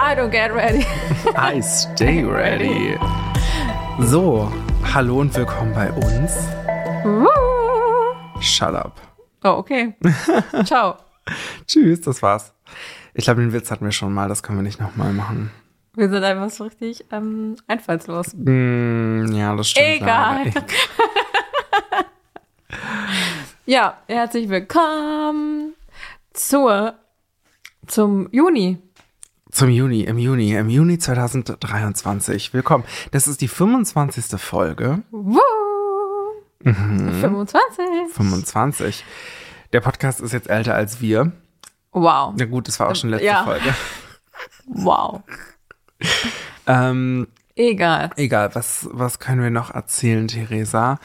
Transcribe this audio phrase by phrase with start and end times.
[0.00, 0.86] I don't get ready.
[1.36, 2.96] I stay ready.
[4.00, 4.50] So,
[4.82, 6.48] hallo und willkommen bei uns.
[8.40, 9.00] Shut up.
[9.44, 9.94] Oh, okay.
[10.64, 10.96] Ciao.
[11.66, 12.54] Tschüss, das war's.
[13.12, 15.50] Ich glaube, den Witz hatten wir schon mal, das können wir nicht nochmal machen.
[15.94, 18.34] Wir sind einfach so richtig ähm, einfallslos.
[18.34, 19.86] Mm, ja, das stimmt.
[19.88, 20.46] Egal.
[23.68, 25.74] Ja, herzlich willkommen
[26.32, 26.94] zur,
[27.86, 28.78] zum Juni.
[29.50, 32.54] Zum Juni, im Juni, im Juni 2023.
[32.54, 32.84] Willkommen.
[33.10, 34.40] Das ist die 25.
[34.40, 35.02] Folge.
[35.10, 35.38] Woo!
[36.62, 37.84] 25.
[38.10, 39.04] 25.
[39.74, 41.32] Der Podcast ist jetzt älter als wir.
[41.92, 42.32] Wow.
[42.38, 43.44] Na gut, das war auch schon letzte Ja.
[43.44, 43.74] Folge.
[44.64, 45.20] Wow.
[46.66, 48.12] Ähm, Egal.
[48.16, 50.98] egal, was, was können wir noch erzählen, Theresa?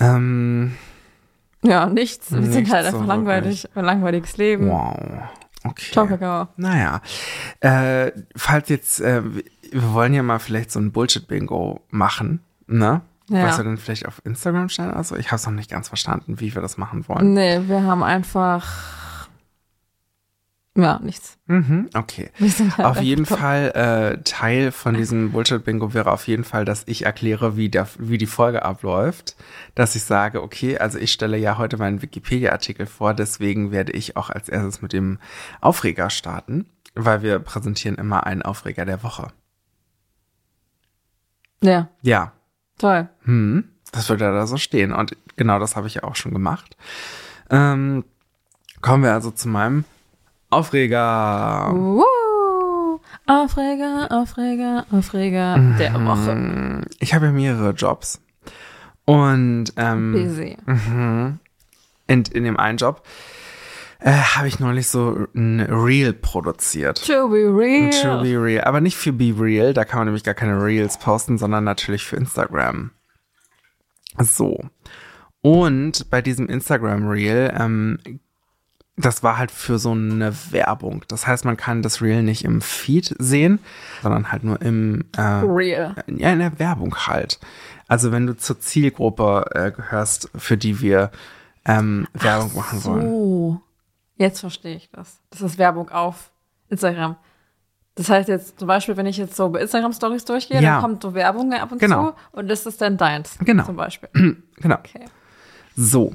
[0.00, 0.74] Ähm,
[1.62, 2.32] Ja, nichts.
[2.32, 3.68] Wir sind halt so einfach langweilig.
[3.74, 4.68] Ein langweiliges Leben.
[4.70, 4.96] wow.
[5.64, 5.92] Okay.
[5.92, 6.48] Ciao, Kakao.
[6.56, 7.02] Naja,
[7.60, 13.02] äh, falls jetzt, äh, wir wollen ja mal vielleicht so ein Bullshit-Bingo machen, ne?
[13.28, 13.46] Ja.
[13.46, 14.92] Was wir dann vielleicht auf Instagram stellen?
[14.92, 17.34] Also ich habe es noch nicht ganz verstanden, wie wir das machen wollen.
[17.34, 18.66] Nee, wir haben einfach.
[20.80, 21.36] Ja, nichts.
[21.46, 22.30] Mhm, okay.
[22.38, 23.72] Halt Auf jeden einfach- Fall,
[24.18, 28.16] äh, Teil von diesem Bullshit-Bingo wäre auf jeden Fall, dass ich erkläre, wie, der, wie
[28.16, 29.34] die Folge abläuft.
[29.74, 34.16] Dass ich sage, okay, also ich stelle ja heute meinen Wikipedia-Artikel vor, deswegen werde ich
[34.16, 35.18] auch als erstes mit dem
[35.60, 39.32] Aufreger starten, weil wir präsentieren immer einen Aufreger der Woche.
[41.60, 42.32] Ja, Ja,
[42.78, 43.08] toll.
[43.24, 44.92] hm, das würde da so stehen.
[44.92, 46.76] Und genau das habe ich ja auch schon gemacht.
[47.50, 48.04] Ähm,
[48.80, 49.84] kommen wir also zu meinem
[50.50, 51.70] Aufreger.
[51.72, 53.00] Woo!
[53.26, 56.82] Aufreger, Aufreger, Aufreger der Woche.
[56.98, 58.20] Ich habe ja mehrere Jobs.
[59.04, 60.56] Und ähm, Busy.
[62.06, 63.02] in, in dem einen Job
[64.00, 67.04] äh, habe ich neulich so ein Reel produziert.
[67.06, 67.90] To be real.
[67.90, 68.64] To be real.
[68.64, 72.04] Aber nicht für Be Real, da kann man nämlich gar keine Reels posten, sondern natürlich
[72.04, 72.90] für Instagram.
[74.18, 74.58] So.
[75.40, 77.98] Und bei diesem Instagram Reel, ähm,
[79.00, 81.04] das war halt für so eine Werbung.
[81.08, 83.60] Das heißt, man kann das Reel nicht im Feed sehen,
[84.02, 85.94] sondern halt nur im, äh, Real.
[86.08, 87.38] ja, in der Werbung halt.
[87.86, 91.10] Also wenn du zur Zielgruppe äh, gehörst, für die wir
[91.64, 93.02] ähm, Werbung machen wollen.
[93.08, 93.60] So.
[94.16, 95.20] Jetzt verstehe ich das.
[95.30, 96.30] Das ist Werbung auf
[96.68, 97.16] Instagram.
[97.94, 100.74] Das heißt jetzt zum Beispiel, wenn ich jetzt so bei Instagram-Stories durchgehe, Ja.
[100.74, 102.10] dann kommt so Werbung ab und Genau.
[102.10, 103.38] zu und das ist dann deins.
[103.40, 103.64] Genau.
[103.64, 104.08] Zum Beispiel.
[104.60, 104.76] Genau.
[104.76, 105.04] Okay.
[105.76, 106.14] So.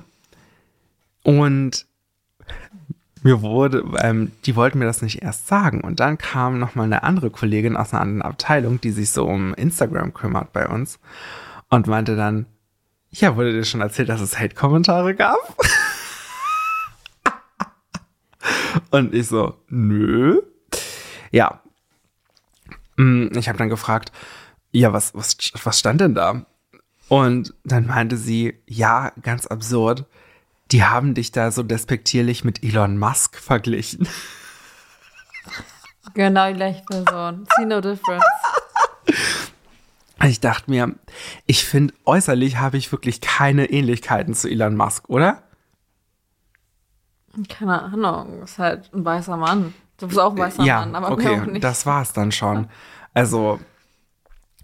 [1.23, 1.85] Und
[3.23, 5.81] mir wurde, ähm, die wollten mir das nicht erst sagen.
[5.81, 9.25] Und dann kam noch mal eine andere Kollegin aus einer anderen Abteilung, die sich so
[9.25, 10.99] um Instagram kümmert bei uns
[11.69, 12.45] und meinte dann,
[13.11, 15.37] ja, wurde dir schon erzählt, dass es Hate-Kommentare gab?
[18.91, 20.41] und ich so, nö.
[21.31, 21.61] Ja.
[22.97, 24.11] Mm, Ich habe dann gefragt,
[24.71, 26.45] ja, was, was, was stand denn da?
[27.07, 30.05] Und dann meinte sie, ja, ganz absurd,
[30.71, 34.07] die haben dich da so despektierlich mit Elon Musk verglichen.
[36.13, 37.47] Genau die gleiche Person.
[37.55, 38.23] See no difference.
[40.23, 40.95] Ich dachte mir,
[41.45, 45.43] ich finde, äußerlich habe ich wirklich keine Ähnlichkeiten zu Elon Musk, oder?
[47.49, 48.43] Keine Ahnung.
[48.43, 49.73] Ist halt ein weißer Mann.
[49.97, 51.63] Du bist auch ein weißer ja, Mann, aber mir okay, auch nicht.
[51.63, 52.67] das war es dann schon.
[53.13, 53.59] Also,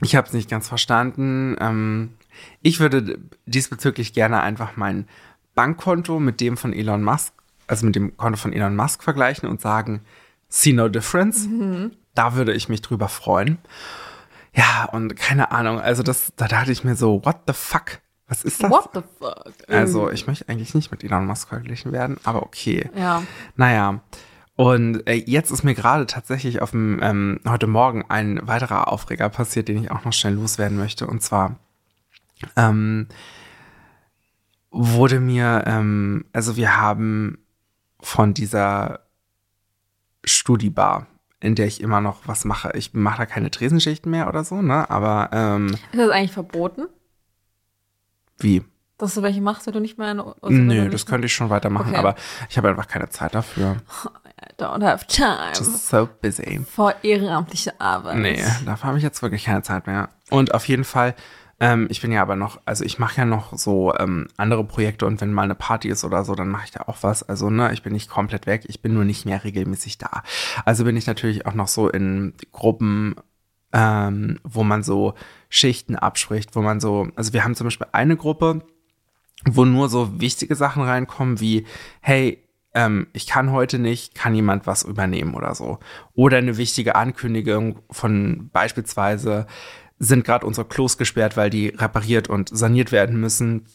[0.01, 1.55] ich habe es nicht ganz verstanden.
[1.59, 2.17] Ähm,
[2.61, 5.07] ich würde diesbezüglich gerne einfach mein
[5.55, 7.33] Bankkonto mit dem von Elon Musk,
[7.67, 10.01] also mit dem Konto von Elon Musk vergleichen und sagen,
[10.47, 11.47] see no difference.
[11.47, 11.91] Mhm.
[12.15, 13.59] Da würde ich mich drüber freuen.
[14.53, 17.99] Ja, und keine Ahnung, also das, da dachte ich mir so, what the fuck?
[18.27, 18.69] Was ist das?
[18.69, 19.53] What the fuck?
[19.67, 22.89] Also, ich möchte eigentlich nicht mit Elon Musk verglichen werden, aber okay.
[22.95, 23.23] Ja.
[23.55, 24.01] Naja.
[24.55, 29.29] Und äh, jetzt ist mir gerade tatsächlich auf dem, ähm, heute Morgen ein weiterer Aufreger
[29.29, 31.07] passiert, den ich auch noch schnell loswerden möchte.
[31.07, 31.55] Und zwar
[32.55, 33.07] ähm,
[34.71, 37.39] wurde mir, ähm, also wir haben
[38.01, 39.01] von dieser
[40.23, 41.07] Studibar,
[41.39, 42.71] in der ich immer noch was mache.
[42.75, 44.89] Ich mache da keine Tresenschichten mehr oder so, ne?
[44.89, 46.87] Aber ähm, Ist das eigentlich verboten?
[48.37, 48.63] wie?
[48.97, 51.91] Dass du welche machst, wenn du nicht mehr in Nö, das könnte ich schon weitermachen,
[51.91, 51.97] Okay.
[51.97, 52.15] aber
[52.49, 53.77] ich habe einfach keine Zeit dafür.
[54.59, 56.59] Don't have time Just so busy.
[56.69, 58.17] for ehrenamtliche Arbeit.
[58.17, 60.09] Nee, dafür habe ich jetzt wirklich keine Zeit mehr.
[60.31, 61.15] Und auf jeden Fall,
[61.59, 65.05] ähm, ich bin ja aber noch, also ich mache ja noch so ähm, andere Projekte
[65.05, 67.23] und wenn mal eine Party ist oder so, dann mache ich da auch was.
[67.23, 70.23] Also, ne, ich bin nicht komplett weg, ich bin nur nicht mehr regelmäßig da.
[70.65, 73.15] Also bin ich natürlich auch noch so in Gruppen,
[73.73, 75.15] ähm, wo man so
[75.49, 78.61] Schichten abspricht, wo man so, also wir haben zum Beispiel eine Gruppe,
[79.45, 81.65] wo nur so wichtige Sachen reinkommen wie,
[82.01, 85.79] hey, ähm, ich kann heute nicht, kann jemand was übernehmen oder so.
[86.13, 89.47] Oder eine wichtige Ankündigung von beispielsweise
[89.99, 93.65] sind gerade unsere Klos gesperrt, weil die repariert und saniert werden müssen.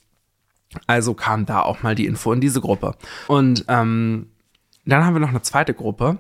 [0.86, 2.96] Also kam da auch mal die Info in diese Gruppe.
[3.28, 4.30] Und ähm,
[4.86, 6.18] dann haben wir noch eine zweite Gruppe,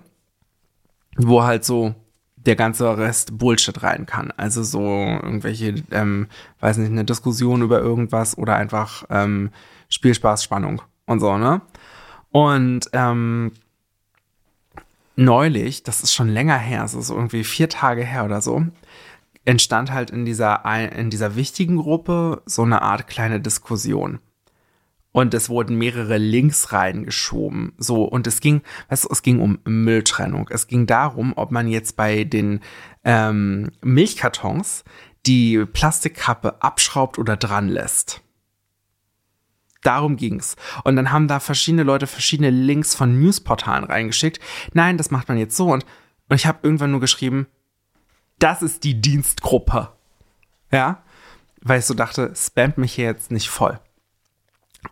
[1.16, 1.94] wo halt so
[2.36, 4.30] der ganze Rest Bullshit rein kann.
[4.36, 6.28] Also so irgendwelche, ähm,
[6.60, 9.50] weiß nicht, eine Diskussion über irgendwas oder einfach ähm,
[9.88, 11.62] Spielspaß, Spannung und so, ne?
[12.30, 13.52] Und ähm,
[15.16, 18.66] neulich, das ist schon länger her, es ist irgendwie vier Tage her oder so,
[19.44, 24.20] entstand halt in dieser, in dieser wichtigen Gruppe so eine Art kleine Diskussion.
[25.12, 27.72] Und es wurden mehrere Links reingeschoben.
[27.78, 30.48] So, und es ging, weißt du, es ging um Mülltrennung.
[30.50, 32.60] Es ging darum, ob man jetzt bei den
[33.04, 34.82] ähm, Milchkartons
[35.24, 38.22] die Plastikkappe abschraubt oder dran lässt.
[39.82, 40.56] Darum ging's.
[40.82, 44.40] Und dann haben da verschiedene Leute verschiedene Links von Newsportalen reingeschickt.
[44.72, 45.72] Nein, das macht man jetzt so.
[45.72, 45.84] Und,
[46.28, 47.46] und ich habe irgendwann nur geschrieben,
[48.38, 49.90] das ist die Dienstgruppe.
[50.70, 51.02] Ja,
[51.62, 53.78] weil ich so dachte, spammt mich hier jetzt nicht voll.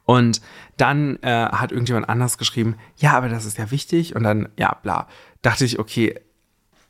[0.04, 0.40] Und
[0.76, 4.16] dann äh, hat irgendjemand anders geschrieben, ja, aber das ist ja wichtig.
[4.16, 5.06] Und dann, ja, bla.
[5.42, 6.18] Dachte ich, okay,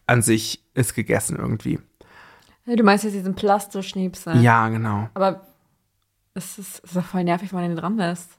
[0.06, 1.80] an sich ist gegessen irgendwie.
[2.64, 4.40] Du meinst jetzt diesen Plastoschniepsel?
[4.40, 5.08] Ja, genau.
[5.14, 5.46] Aber
[6.34, 8.38] es ist, es ist doch voll nervig, wenn man den dran lässt.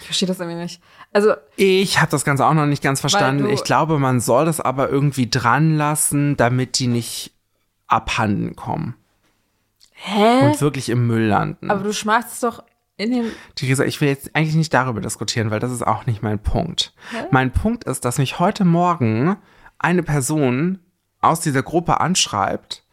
[0.00, 0.80] Ich verstehe das irgendwie nicht.
[1.12, 3.48] Also ich habe das Ganze auch noch nicht ganz verstanden.
[3.48, 7.32] Ich glaube, man soll das aber irgendwie dran lassen, damit die nicht
[7.86, 8.94] abhanden kommen.
[9.92, 10.46] Hä?
[10.46, 11.70] Und wirklich im Müll landen.
[11.70, 12.62] Aber du schmeißt es doch
[12.96, 13.32] in den.
[13.54, 16.92] Theresa, ich will jetzt eigentlich nicht darüber diskutieren, weil das ist auch nicht mein Punkt.
[17.10, 17.24] Hä?
[17.30, 19.36] Mein Punkt ist, dass mich heute Morgen
[19.78, 20.80] eine Person
[21.20, 22.84] aus dieser Gruppe anschreibt,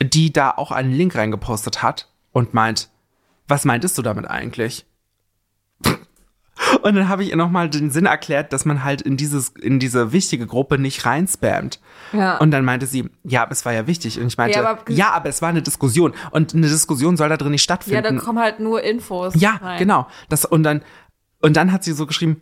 [0.00, 2.88] die da auch einen Link reingepostet hat und meint,
[3.48, 4.86] was meintest du damit eigentlich?
[6.82, 9.78] Und dann habe ich ihr nochmal den Sinn erklärt, dass man halt in dieses, in
[9.78, 11.80] diese wichtige Gruppe nicht reinspammt.
[12.12, 12.38] Ja.
[12.38, 14.20] Und dann meinte sie, ja, aber es war ja wichtig.
[14.20, 16.14] Und ich meinte, ja aber, ja, aber es war eine Diskussion.
[16.30, 18.04] Und eine Diskussion soll da drin nicht stattfinden.
[18.04, 19.34] Ja, da kommen halt nur Infos.
[19.36, 19.78] Ja, rein.
[19.78, 20.06] genau.
[20.28, 20.82] Das, und dann,
[21.40, 22.40] und dann hat sie so geschrieben,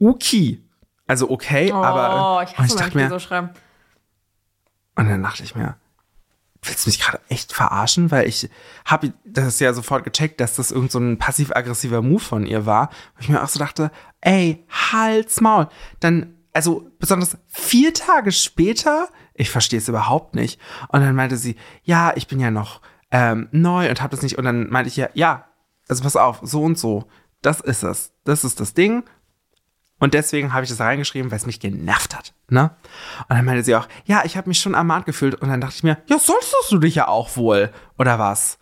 [0.00, 0.62] okay.
[1.06, 2.42] Also okay, oh, aber.
[2.42, 3.50] Ich hasse und ich dachte mir, so schreiben.
[4.96, 5.76] Und dann dachte ich mir,
[6.68, 8.10] willst du mich gerade echt verarschen?
[8.10, 8.48] Weil ich
[8.84, 12.90] habe das ja sofort gecheckt, dass das irgend so ein passiv-aggressiver Move von ihr war.
[13.14, 13.90] Wo ich mir auch so dachte,
[14.20, 15.68] ey, halt's Maul.
[16.00, 20.60] Dann, also besonders vier Tage später, ich verstehe es überhaupt nicht.
[20.88, 22.80] Und dann meinte sie, ja, ich bin ja noch
[23.10, 24.38] ähm, neu und habe das nicht.
[24.38, 25.46] Und dann meinte ich ja, ja,
[25.88, 27.06] also pass auf, so und so.
[27.42, 28.12] Das ist es.
[28.24, 29.04] Das ist das Ding.
[29.98, 32.34] Und deswegen habe ich das reingeschrieben, weil es mich genervt hat.
[32.50, 32.70] Ne?
[33.28, 35.34] Und dann meinte sie auch, ja, ich habe mich schon ermahnt gefühlt.
[35.36, 37.72] Und dann dachte ich mir, ja, solltest du dich ja auch wohl.
[37.98, 38.58] Oder was?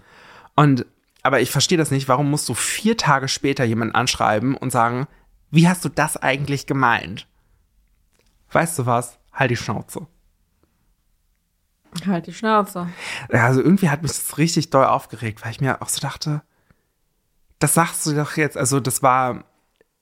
[0.55, 0.87] Und,
[1.23, 2.09] aber ich verstehe das nicht.
[2.09, 5.09] Warum musst du vier Tage später jemanden anschreiben und sagen,
[5.51, 7.27] wie hast du das eigentlich gemeint?
[8.53, 9.19] Weißt du was?
[9.33, 10.07] Halt die Schnauze.
[12.07, 12.89] Halt die Schnauze.
[13.33, 16.43] Ja, also irgendwie hat mich das richtig doll aufgeregt, weil ich mir auch so dachte,
[17.59, 18.57] das sagst du doch jetzt.
[18.57, 19.45] Also das war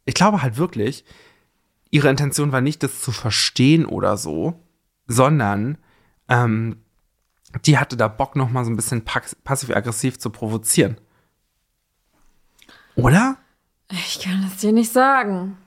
[0.05, 1.05] ich glaube halt wirklich,
[1.91, 4.61] ihre Intention war nicht, das zu verstehen oder so,
[5.07, 5.79] sondern
[6.29, 6.77] ähm,
[7.67, 10.97] die hatte da Bock, noch mal so ein bisschen passiv-aggressiv zu provozieren.
[12.95, 13.37] Oder?
[13.91, 15.59] Ich kann das dir nicht sagen.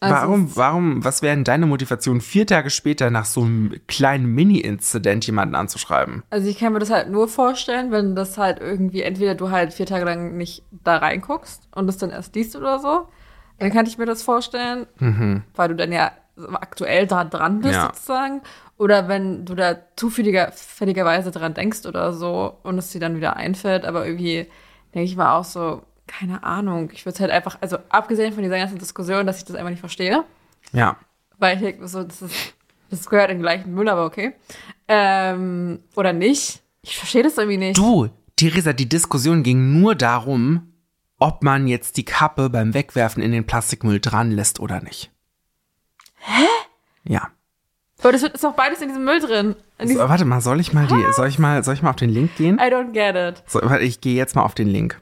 [0.00, 4.26] Also warum, warum, was wäre denn deine Motivation, vier Tage später nach so einem kleinen
[4.26, 6.22] Mini-Inzident jemanden anzuschreiben?
[6.28, 9.72] Also ich kann mir das halt nur vorstellen, wenn das halt irgendwie, entweder du halt
[9.72, 13.08] vier Tage lang nicht da reinguckst und es dann erst liest oder so,
[13.58, 15.42] dann kann ich mir das vorstellen, mhm.
[15.54, 16.12] weil du dann ja
[16.54, 17.86] aktuell da dran bist ja.
[17.86, 18.42] sozusagen.
[18.76, 23.84] Oder wenn du da zufälligerweise dran denkst oder so und es dir dann wieder einfällt,
[23.84, 24.48] aber irgendwie
[24.94, 28.42] denke ich mal auch so, keine Ahnung, ich würde es halt einfach, also abgesehen von
[28.42, 30.24] dieser ganzen Diskussion, dass ich das einfach nicht verstehe.
[30.72, 30.96] Ja.
[31.38, 32.54] Weil ich denke so, das ist,
[32.90, 34.34] das gehört in den gleichen Müll, aber okay.
[34.88, 36.62] Ähm, oder nicht.
[36.82, 37.78] Ich verstehe das irgendwie nicht.
[37.78, 40.73] Du, Theresa, die Diskussion ging nur darum,
[41.24, 45.10] ob man jetzt die Kappe beim Wegwerfen in den Plastikmüll dran lässt oder nicht.
[46.18, 46.44] Hä?
[47.04, 47.30] Ja.
[48.02, 49.56] Aber das ist doch beides in diesem Müll drin.
[49.82, 52.10] So, warte mal, soll ich mal die, soll ich mal, soll ich mal auf den
[52.10, 52.58] Link gehen?
[52.58, 53.42] I don't get it.
[53.46, 55.00] So, warte, ich gehe jetzt mal auf den Link.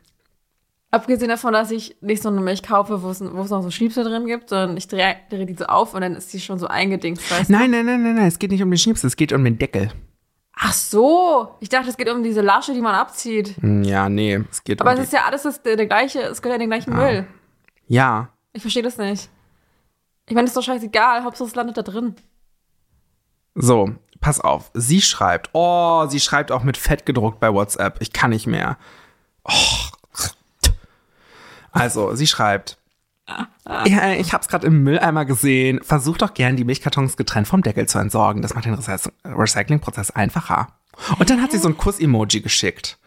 [0.93, 4.27] Abgesehen davon, dass ich nicht so eine Milch kaufe, wo es, noch so Schnipsel drin
[4.27, 7.29] gibt, sondern ich drehe dreh die so auf und dann ist die schon so eingedingst,
[7.29, 7.73] weißt nein?
[7.73, 9.91] Nein, nein, nein, nein, es geht nicht um den Schnipsel, es geht um den Deckel.
[10.65, 13.57] Ach so, ich dachte, es geht um diese Lasche, die man abzieht.
[13.61, 14.95] Hm, ja, nee, es geht Aber um.
[14.95, 16.93] Aber es ist ja alles das, der, der gleiche, es gehört ja in den gleichen
[16.93, 16.97] ah.
[16.97, 17.27] Müll.
[17.89, 18.29] Ja.
[18.53, 19.29] Ich verstehe das nicht.
[20.29, 22.15] Ich meine, es ist doch scheißegal, Hauptsache es landet da drin.
[23.57, 23.91] So,
[24.21, 24.71] pass auf.
[24.73, 28.01] Sie schreibt, oh, sie schreibt auch mit Fett gedruckt bei WhatsApp.
[28.01, 28.79] Ich kann nicht mehr.
[29.45, 30.71] Oh.
[31.73, 32.79] Also, sie schreibt.
[33.87, 35.81] Ja, ich hab's gerade im Mülleimer gesehen.
[35.83, 38.43] Versuch doch gern, die Milchkartons getrennt vom Deckel zu entsorgen.
[38.43, 40.69] Das macht den Recy- Recyclingprozess einfacher.
[41.19, 42.99] Und dann hat sie so ein Kuss-Emoji geschickt.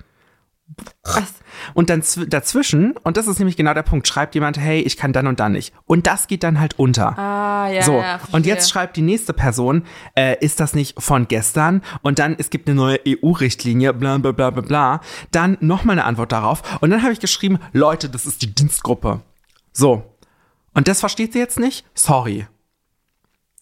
[1.04, 1.34] Was?
[1.76, 4.98] Und dann zw dazwischen, und das ist nämlich genau der Punkt, schreibt jemand, hey, ich
[4.98, 5.74] kann dann und dann nicht.
[5.86, 7.18] Und das geht dann halt unter.
[7.20, 9.84] Ah, ja, so, ja, und jetzt schreibt die nächste Person,
[10.16, 11.84] äh, ist das nicht von gestern?
[12.02, 15.02] Und dann, es gibt eine neue EU-Richtlinie, bla bla bla bla bla.
[15.32, 16.64] Dann nochmal eine Antwort darauf.
[16.82, 19.22] Und dann habe ich geschrieben, Leute, das ist die Dienstgruppe.
[19.72, 20.04] So.
[20.76, 21.86] Und das versteht sie jetzt nicht?
[21.96, 22.46] Sorry.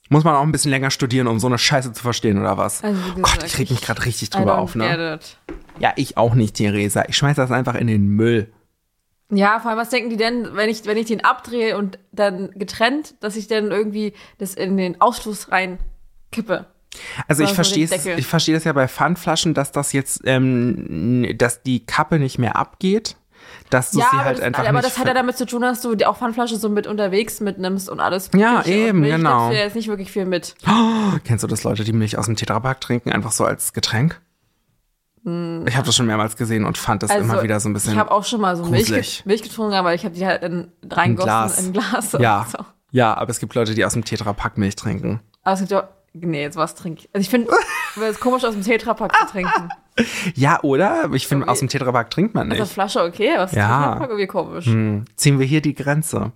[0.09, 2.83] Muss man auch ein bisschen länger studieren, um so eine Scheiße zu verstehen, oder was?
[2.83, 5.19] Also, wie Gott, gesagt, ich reg mich gerade richtig drüber auf, ne?
[5.79, 7.05] Ja, ich auch nicht, Theresa.
[7.07, 8.51] Ich schmeiß das einfach in den Müll.
[9.31, 12.51] Ja, vor allem, was denken die denn, wenn ich, wenn ich den abdrehe und dann
[12.51, 15.79] getrennt, dass ich dann irgendwie das in den Ausschluss rein
[16.31, 16.67] kippe?
[17.27, 21.85] Also ich verstehe ich verstehe das ja bei Pfandflaschen, dass das jetzt, ähm, dass die
[21.85, 23.15] Kappe nicht mehr abgeht,
[23.69, 24.85] dass du ja, sie aber, halt das, einfach aber nicht.
[24.85, 27.89] das hat ja damit zu tun, dass du die auch Pfandflasche so mit unterwegs mitnimmst
[27.89, 28.29] und alles.
[28.35, 29.51] Ja, eben, Milch genau.
[29.51, 30.55] ja jetzt nicht wirklich viel mit.
[31.23, 34.21] Kennst du das Leute, die Milch aus dem Tetrapack trinken, einfach so als Getränk?
[35.25, 37.93] Ich habe das schon mehrmals gesehen und fand das immer wieder so ein bisschen.
[37.93, 37.99] Hm.
[37.99, 40.43] Also, Ich habe auch schon mal so Milch, Milch getrunken, aber ich habe die halt
[40.43, 41.59] in, Ein reingossen Glas.
[41.59, 42.11] in ein Glas.
[42.19, 42.57] Ja, so.
[42.91, 45.21] ja, aber es gibt Leute, die aus dem Tetrapack Milch trinken.
[45.43, 47.09] Aber es gibt ja, nee, jetzt was trinke ich.
[47.13, 47.51] Also ich finde,
[47.95, 49.69] es ist komisch, aus dem Tetrapack zu trinken.
[50.35, 51.11] Ja, oder?
[51.13, 52.73] Ich finde, So aus dem Tetrapack trinkt man Aus der nicht.
[52.73, 53.67] Flasche okay, aus dem Ja.
[53.83, 54.65] Tetrapack irgendwie komisch.
[54.65, 55.05] Hm.
[55.15, 56.31] Ziehen wir hier die Grenze.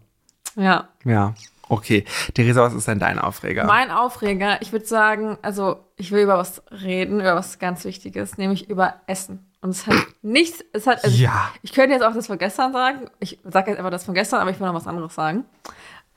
[0.56, 0.90] Ja.
[1.06, 1.34] Ja,
[1.70, 2.04] okay.
[2.34, 3.66] Theresa, was ist denn dein Aufreger?
[3.66, 8.38] Mein Aufreger, ich würde sagen, also ich will über was reden, über was ganz Wichtiges,
[8.38, 9.44] nämlich über Essen.
[9.62, 11.50] Und es hat nichts, es hat, also Ja.
[11.62, 13.10] ich, ich könnte jetzt auch das von gestern sagen.
[13.20, 15.46] Ich sage jetzt einfach das von gestern, aber ich will noch was anderes sagen.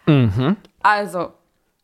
[0.07, 0.57] Mhm.
[0.83, 1.33] Also,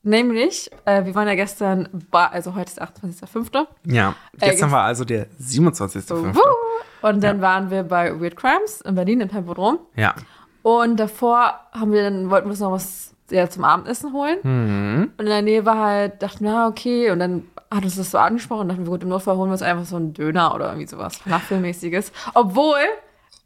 [0.06, 3.66] nämlich, äh, wir waren ja gestern, bei, also heute ist der 28.05.
[3.84, 6.34] Ja, Äh, gestern war also der 27.05.
[6.34, 6.40] Wuhu!
[7.02, 9.78] Und dann waren wir bei Weird Crimes in Berlin im Tempodrom.
[9.94, 10.14] Ja.
[10.62, 14.38] Und davor haben wir dann, wollten wir uns noch was ja, zum Abendessen holen.
[14.42, 15.10] Mhm.
[15.16, 17.10] Und in der Nähe war halt, dachten wir, ja, okay.
[17.10, 19.54] Und dann hat uns das so angesprochen und dachten wir, gut, im Notfall holen wir
[19.54, 22.12] uns einfach so einen Döner oder irgendwie sowas Falafelmäßiges.
[22.34, 22.78] Obwohl,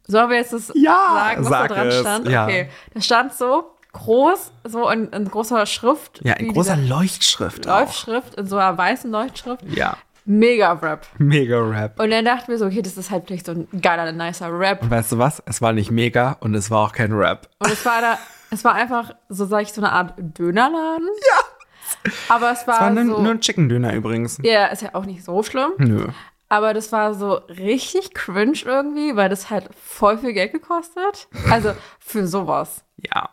[0.07, 2.27] sollen wir jetzt das Ja, sagen, was sag da dran es, stand?
[2.29, 2.45] ja.
[2.45, 6.21] Okay, da stand so groß, so in, in großer Schrift.
[6.23, 7.81] Ja, in großer diese Leuchtschrift auch.
[7.81, 9.63] Leuchtschrift, in so einer weißen Leuchtschrift.
[9.69, 11.07] Ja, Mega Rap.
[11.17, 11.99] mega Rap.
[11.99, 14.83] Und dann dachten wir so, okay, das ist halt vielleicht so ein geiler, nicer Rap.
[14.83, 15.41] Und weißt du was?
[15.47, 17.49] Es war nicht mega und es war auch kein Rap.
[17.57, 18.17] Und es war da,
[18.51, 21.07] es war einfach, so sag ich, so eine Art Dönerladen.
[21.07, 22.11] Ja.
[22.29, 24.37] Aber es war, Es war nur, so, nur ein Chicken Döner übrigens.
[24.43, 25.71] ja, ist ja auch nicht so schlimm.
[25.77, 26.07] Nö.
[26.51, 31.29] Aber das war so richtig cringe irgendwie, weil das halt voll viel Geld gekostet.
[31.49, 32.83] Also für sowas.
[32.97, 33.29] Ja.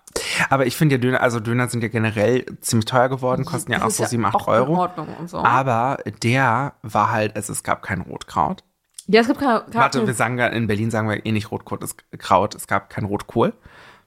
[0.50, 3.78] Aber ich finde ja Döner, also Döner sind ja generell ziemlich teuer geworden, kosten ja
[3.78, 4.76] Das auch ist so 7, 8 auch In Euro.
[4.76, 5.38] Ordnung und so.
[5.38, 8.62] Aber der war halt, also es gab kein Rotkraut.
[9.08, 11.50] ja, es gibt keine, keine Warte, wir sagen ja, in Berlin sagen wir eh nicht
[11.50, 13.52] Rotkraut, es, Kraut, es gab kein Rotkohl.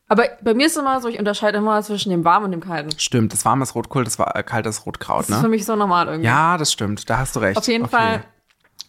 [0.08, 2.98] Aber bei mir ist immer so, ich unterscheide immer zwischen dem warmen und dem kalten.
[2.98, 5.50] Stimmt, das warmes Rotkohl, das war äh, kaltes Rotkraut, Das ist für ne?
[5.50, 6.28] mich so normal irgendwie.
[6.28, 7.58] Ja, das stimmt, da hast du recht.
[7.58, 7.92] Auf jeden Okay.
[7.98, 8.24] Fall.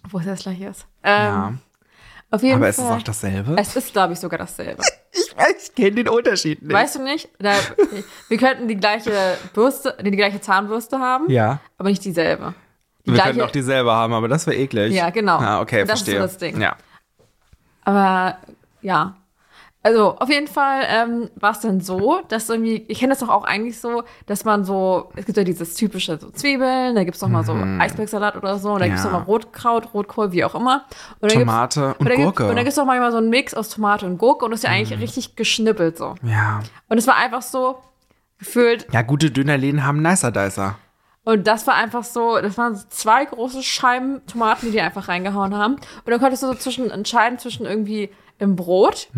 [0.09, 0.87] Wo ist das gleich jetzt?
[1.03, 1.53] Ähm, Ja.
[2.31, 2.71] Auf jeden Aber Fall.
[2.71, 3.57] ist es auch dasselbe?
[3.59, 4.83] Es ist, glaube ich, sogar dasselbe.
[5.13, 6.73] ich weiß, ich kenne den Unterschied nicht.
[6.73, 7.29] Weißt du nicht?
[7.39, 7.53] Da,
[8.29, 9.13] wir könnten die gleiche
[9.53, 11.61] Bürste, die gleiche Zahnbürste haben, ja.
[11.77, 12.55] aber nicht dieselbe.
[13.05, 14.95] Die Wir gleiche, könnten auch dieselbe haben, aber das wäre eklig.
[14.95, 15.39] Ja, genau.
[15.39, 16.19] Ah, okay, Das ist so verstehe.
[16.21, 16.61] das Ding.
[16.61, 16.77] Ja.
[17.85, 18.39] Aber
[18.81, 19.17] ja.
[19.85, 23.29] Also auf jeden Fall ähm, war es dann so, dass irgendwie, ich kenne das doch
[23.29, 27.21] auch eigentlich so, dass man so, es gibt ja dieses typische so Zwiebeln, da gibt's
[27.21, 29.07] noch mal so Eisbergsalat oder so, und da gibt's Mhm.
[29.09, 29.13] Ja.
[29.13, 30.85] noch mal Rotkraut, Rotkohl, wie auch immer.
[31.21, 32.45] Und Tomate und gibt's- Gurke.
[32.45, 32.49] Mhm.
[32.51, 34.65] Und dann gibt's auch manchmal so einen Mix aus Tomate und Gurke und das ist
[34.65, 36.15] ja eigentlich richtig geschnippelt so.
[36.23, 36.61] Ja.
[36.89, 37.79] Und es war einfach so
[38.39, 40.77] gefühlt, Ja, gute Dönerläden haben Nicer Dicer.
[41.25, 45.09] und das war einfach so, das waren so zwei große Scheiben Tomaten, die die einfach
[45.09, 45.75] reingehauen haben.
[45.75, 48.11] Und dann konntest du so zwischen entscheiden zwischen irgendwie
[48.43, 49.09] im Brot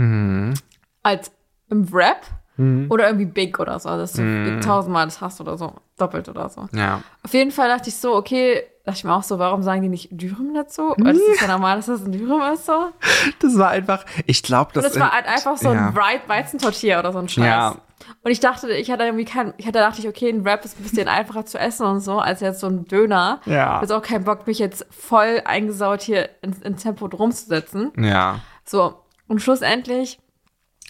[1.03, 1.33] als
[1.71, 2.23] im Wrap
[2.57, 3.89] oder irgendwie Big oder so.
[3.89, 5.73] Dass du tausendmal das hast oder so.
[5.99, 6.69] Doppelt oder so.
[6.73, 7.03] Ja.
[7.23, 9.89] Auf jeden Fall dachte ich so, okay, dachte ich mir auch so, warum sagen die
[9.89, 10.95] nicht Dürüm dazu?
[10.99, 12.91] Weil das ist ja normal, dass das ein Dürüm ist so.
[13.41, 15.89] Das war einfach, ich glaube, das es war halt einfach so ja.
[15.89, 17.45] ein Wei- Weizentortilla oder so ein Scheiß.
[17.45, 17.77] Ja.
[18.23, 20.79] Und ich dachte, ich hatte irgendwie kein, ich hatte dachte ich, okay, ein Wrap ist
[20.79, 23.41] ein bisschen einfacher zu essen und so, als jetzt so ein Döner.
[23.47, 23.77] Ja.
[23.77, 27.47] Ich jetzt auch keinen Bock, mich jetzt voll eingesaut hier ins, ins Tempo drum zu
[27.47, 27.93] setzen.
[27.97, 28.41] Ja.
[28.65, 28.95] So,
[29.29, 30.19] und schlussendlich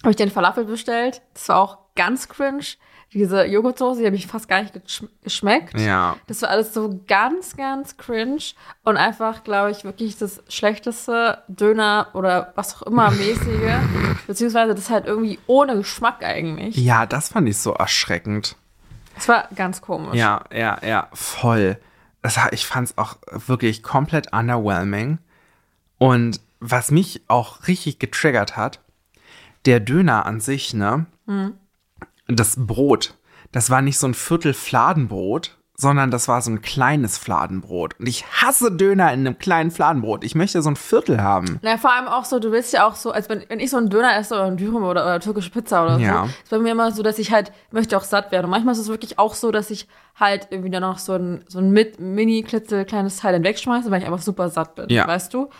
[0.03, 1.23] habe ich den Falafel bestellt.
[1.33, 2.65] Das war auch ganz cringe.
[3.13, 5.79] Diese Joghurtsoße, die habe ich fast gar nicht geschm geschmeckt.
[5.79, 6.17] Ja.
[6.27, 8.43] Das war alles so ganz, ganz cringe
[8.83, 13.77] und einfach, glaube ich, wirklich das schlechteste Döner oder was auch immer mäßige,
[14.27, 16.77] beziehungsweise das halt irgendwie ohne Geschmack eigentlich.
[16.77, 18.57] Ja, das fand ich so erschreckend.
[19.15, 20.17] Das war ganz komisch.
[20.17, 21.79] Ja, ja, ja, voll.
[22.23, 25.19] Das, ich fand es auch wirklich komplett underwhelming.
[25.99, 28.81] Und was mich auch richtig getriggert hat,
[29.67, 31.07] der Döner an sich, ne?
[32.27, 33.15] Das Brot,
[33.53, 37.99] das war nicht so ein Viertel Fladenbrot, sondern das war so ein kleines Fladenbrot.
[37.99, 40.23] Und ich hasse Döner in einem kleinen Fladenbrot.
[40.25, 41.59] Ich möchte so ein Viertel haben.
[41.63, 43.77] Na, vor allem auch so, du willst ja auch so, als wenn, wenn ich so
[43.77, 46.25] einen Döner esse oder einen Dürüm oder, oder türkische Pizza oder Ja.
[46.27, 48.45] so, ist bei mir immer so, dass ich halt möchte auch satt werden.
[48.47, 51.45] Und manchmal ist es wirklich auch so, dass ich halt irgendwie dann noch so ein,
[51.49, 54.89] so ein mit, mini klitze kleines Teil dann wegschmeiße, weil ich einfach super satt bin,
[54.91, 55.07] Ja.
[55.09, 55.51] weißt du?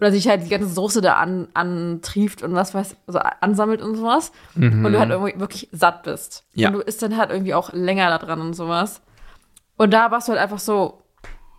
[0.00, 3.96] Oder sich halt die ganze Soße da an, antrieft und was weiß, also ansammelt und
[3.96, 4.32] sowas.
[4.56, 6.44] Und du halt irgendwie wirklich satt bist.
[6.52, 6.68] Ja.
[6.68, 9.02] Und du isst dann halt irgendwie auch länger da dran und sowas.
[9.76, 11.02] Und da warst du halt einfach so,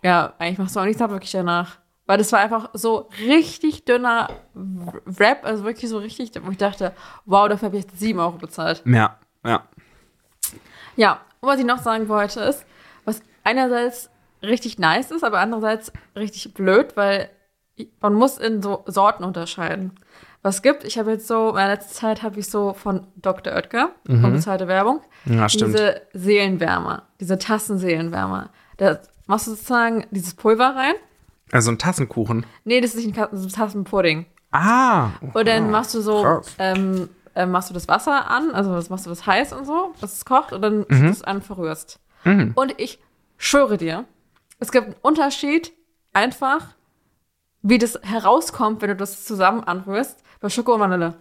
[0.04, 1.78] ja, eigentlich machst du auch nichts ab wirklich danach.
[2.08, 6.94] Weil das war einfach so richtig dünner Wrap, also wirklich so richtig, wo ich dachte,
[7.26, 8.84] wow, dafür habe ich jetzt 7 Euro bezahlt.
[8.86, 9.64] Ja, ja.
[10.98, 12.64] Ja, und was ich noch sagen wollte ist,
[13.06, 14.12] was einerseits
[14.44, 17.30] richtig nice ist, aber andererseits richtig blöd, weil
[18.02, 19.92] man muss in so Sorten unterscheiden.
[20.42, 23.54] Was gibt, ich habe jetzt so, in der letzten Zeit habe ich so von Dr.
[23.54, 25.74] Oetker, unbezahlte Werbung, Ja, stimmt.
[25.74, 28.50] diese Seelenwärmer, diese Tassenseelenwärmer.
[28.78, 30.94] Da machst du sozusagen dieses Pulver rein.
[31.52, 32.46] Also ein Tassenkuchen.
[32.64, 34.28] Nee, das ist nicht ein das Tassenpudding.
[34.52, 35.10] Ah.
[35.34, 36.56] Und dann machst du so, krass.
[36.60, 39.94] ähm, ähm, machst du das Wasser an, also das machst du das heiß und so,
[40.00, 41.00] dass es kocht und dann Mhm.
[41.02, 41.06] mhm.
[41.08, 42.00] es an verrührst.
[42.24, 43.00] Und ich
[43.38, 44.06] schwöre dir,
[44.60, 45.74] es gibt einen Unterschied
[46.14, 46.75] einfach,
[47.68, 51.16] wie das herauskommt, wenn du das zusammen anrührst, bei Schoko und Vanille.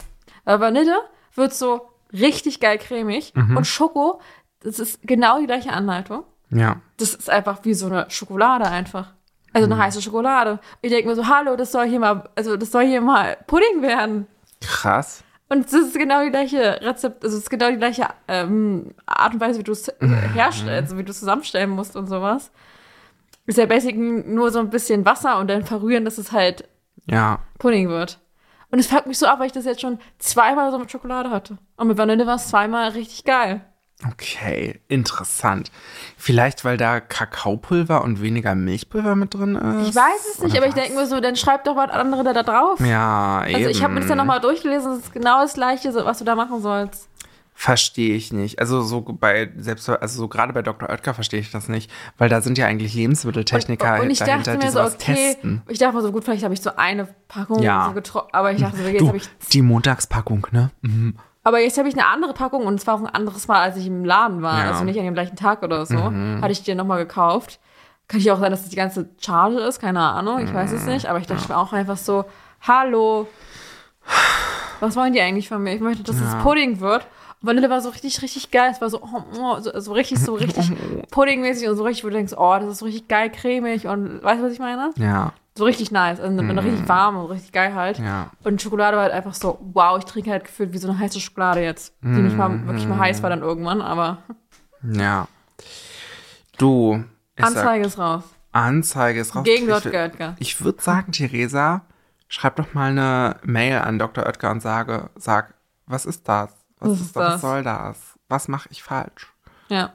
[0.44, 0.96] Bei Vanille
[1.34, 3.56] wird so richtig geil cremig Mhm.
[3.56, 4.20] und Schoko,
[4.60, 6.24] das ist genau die gleiche Anleitung.
[6.50, 6.76] Ja.
[6.98, 9.14] Das ist einfach wie so eine Schokolade einfach.
[9.54, 9.72] Also Mhm.
[9.72, 10.58] eine heiße Schokolade.
[10.82, 13.80] Ich denke mir so, hallo, das soll hier mal, also das soll hier mal Pudding
[13.82, 14.26] werden.
[14.60, 15.24] Krass.
[15.48, 19.34] Und das ist genau die gleiche Rezept, also es ist genau die gleiche ähm, Art
[19.34, 20.14] und Weise, wie du es Mhm.
[20.34, 22.50] herstellst, wie du es zusammenstellen musst und sowas.
[23.46, 26.68] Ist ja basic nur so ein bisschen Wasser und dann verrühren, dass es halt
[27.06, 27.40] Ja.
[27.58, 28.18] Pudding wird.
[28.70, 31.30] Und es fuckt mich so ab, weil ich das jetzt schon zweimal so mit Schokolade
[31.30, 31.58] hatte.
[31.76, 33.60] Und mit Vanille war es zweimal richtig geil.
[34.10, 35.70] Okay, interessant.
[36.16, 39.90] Vielleicht, weil da Kakaopulver und weniger Milchpulver mit drin ist?
[39.90, 40.82] Ich weiß es nicht, aber ich was?
[40.82, 42.80] denke mir so, dann schreib doch was anderes da drauf.
[42.80, 43.54] Ja, eben.
[43.56, 46.24] Also ich habe mir das ja nochmal durchgelesen, das ist genau das gleiche, was du
[46.24, 47.08] da machen sollst.
[47.56, 48.58] Verstehe ich nicht.
[48.58, 50.90] Also so bei selbst also so gerade bei Dr.
[50.90, 51.88] Oetker verstehe ich das nicht,
[52.18, 54.94] weil da sind ja eigentlich Lebensmitteltechniker und, und ich dahinter, dachte die mir so, sowas
[55.00, 55.62] okay, testen.
[55.68, 57.86] ich dachte mir so, gut, vielleicht habe ich so eine Packung Ja.
[57.86, 60.70] so getroffen, aber ich dachte so, jetzt habe ich, die Montagspackung, ne?
[60.82, 61.16] Mhm.
[61.44, 63.76] aber jetzt habe ich eine andere Packung und es war auch ein anderes Mal, als
[63.76, 64.64] ich im Laden war, Ja.
[64.64, 64.72] Mhm.
[64.72, 67.60] also nicht an dem gleichen Tag oder so, hatte ich die nochmal gekauft.
[68.08, 70.76] Kann ich auch sein, dass das die ganze Charge ist, keine Ahnung, ich weiß Mhm.
[70.76, 72.24] es nicht, aber ich dachte mir auch einfach so,
[72.62, 73.28] hallo,
[74.80, 75.74] was wollen die eigentlich von mir?
[75.74, 77.06] Ich möchte, dass es Pudding wird.
[77.44, 78.70] Vanille war so richtig, richtig geil.
[78.72, 80.72] Es war so, oh, oh, so, so richtig, so richtig
[81.10, 84.22] puddingmäßig und so richtig, wo du denkst, oh, das ist so richtig geil cremig und
[84.22, 84.92] weißt du, was ich meine?
[84.96, 86.20] Ja, So richtig nice.
[86.20, 86.58] Also mm.
[86.58, 87.98] richtig warm und richtig geil halt.
[87.98, 88.30] ja.
[88.42, 91.20] Und Schokolade war halt einfach so, wow, ich trinke halt gefühlt wie so eine heiße
[91.20, 91.94] Schokolade jetzt.
[92.02, 94.18] Die nicht mal wirklich mal heiß war dann irgendwann, aber
[94.82, 95.28] Ja.
[96.58, 97.04] Du.
[97.40, 98.24] Anzeige ist raus.
[98.52, 99.44] Anzeige ist raus.
[99.44, 99.92] Gegen Dr.
[99.92, 100.36] Oetker.
[100.38, 101.82] Ich würde sagen, Theresa,
[102.28, 104.24] schreib doch mal eine Mail an Dr.
[104.24, 105.54] Oetker und sage, sag,
[105.86, 106.63] was ist das?
[106.80, 107.32] Was, Was ist das?
[107.34, 107.98] Was soll das?
[108.28, 109.32] Was mache ich falsch?
[109.68, 109.92] Ja.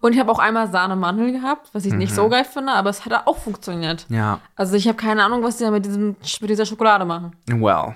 [0.00, 2.30] Und ich habe auch einmal Sahne-Mandel gehabt, was ich nicht so Mhm.
[2.30, 4.06] geil finde, aber es hat auch funktioniert.
[4.08, 4.40] Ja.
[4.54, 7.34] Also ich habe keine Ahnung, was die da mit, diesem, mit dieser Schokolade machen.
[7.48, 7.94] Well.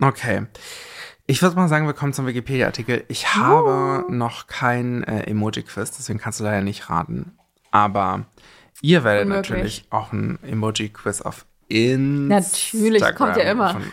[0.00, 0.46] Okay.
[1.26, 3.04] Ich würde mal sagen, wir kommen zum Wikipedia-Artikel.
[3.08, 7.36] Ich habe noch kein äh, Emoji-Quiz, deswegen kannst du leider nicht raten.
[7.70, 8.24] Aber
[8.80, 9.50] ihr werdet Unmöglich.
[9.50, 12.28] natürlich auch ein Emoji-Quiz auf Instagram.
[12.28, 13.76] Natürlich, kommt ja immer.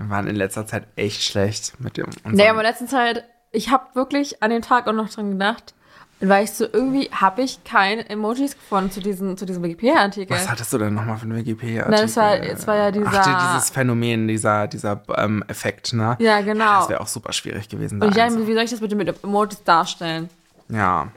[0.00, 2.06] wir waren in letzter Zeit echt schlecht mit dem.
[2.24, 5.74] Nee, aber in letzter Zeit, ich habe wirklich an den Tag auch noch dran gedacht,
[6.22, 10.34] weil ich so irgendwie, habe ich keine Emojis gefunden zu diesem, zu diesem Wikipedia-Artikel.
[10.36, 11.96] Was hattest du denn nochmal für einen Wikipedia-Artikel?
[11.96, 15.92] Na, das war- es war ja dieser- Ach, die- dieses Phänomen, dieser, dieser ähm, Effekt,
[15.94, 16.16] ne?
[16.20, 16.80] Ja, genau.
[16.80, 18.00] Das wäre auch super schwierig gewesen.
[18.00, 20.28] da Und einzu- mir, wie soll ich das bitte mit Emojis darstellen?
[20.68, 21.08] Ja.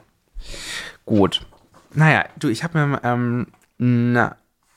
[1.04, 1.46] Gut.
[1.92, 3.46] Naja, du, ich habe mir ähm,
[3.78, 4.30] ein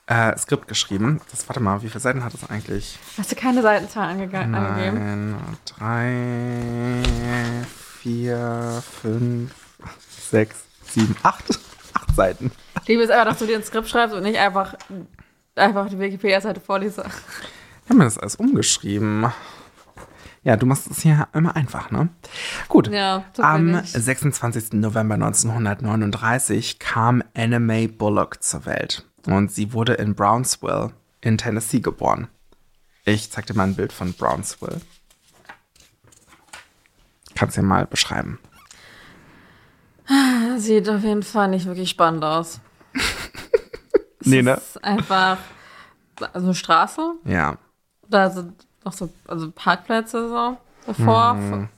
[0.07, 1.21] äh, Skript geschrieben.
[1.31, 2.97] Das, warte mal, wie viele Seiten hat das eigentlich?
[3.17, 4.97] Hast du keine Seitenzahl angege angegeben?
[4.97, 7.03] Ein, drei,
[8.01, 9.53] vier, fünf,
[10.29, 11.43] sechs, sieben, acht.
[11.93, 12.51] Acht Seiten.
[12.85, 14.75] Liebe es einfach, dass du dir ein Skript schreibst und nicht einfach,
[15.55, 16.99] einfach die Wikipedia-Seite vorliest.
[16.99, 19.25] Ich habe mir das alles umgeschrieben.
[20.43, 22.09] Ja, du machst es hier immer einfach, ne?
[22.67, 22.89] Gut.
[22.89, 23.93] Ja, Am nicht.
[23.93, 24.73] 26.
[24.73, 31.79] November 1939 kam Anna Mae Bullock zur Welt und sie wurde in Brownsville in Tennessee
[31.79, 32.27] geboren.
[33.05, 34.81] Ich zeig dir mal ein Bild von Brownsville.
[37.35, 38.39] Kannst du dir mal beschreiben.
[40.57, 42.59] Sieht auf jeden Fall nicht wirklich spannend aus.
[44.21, 44.55] Nee, ne?
[44.57, 45.37] Es ist einfach
[46.33, 47.57] also eine Straße, Ja.
[48.09, 51.35] da sind noch so also Parkplätze so davor.
[51.35, 51.69] Mhm.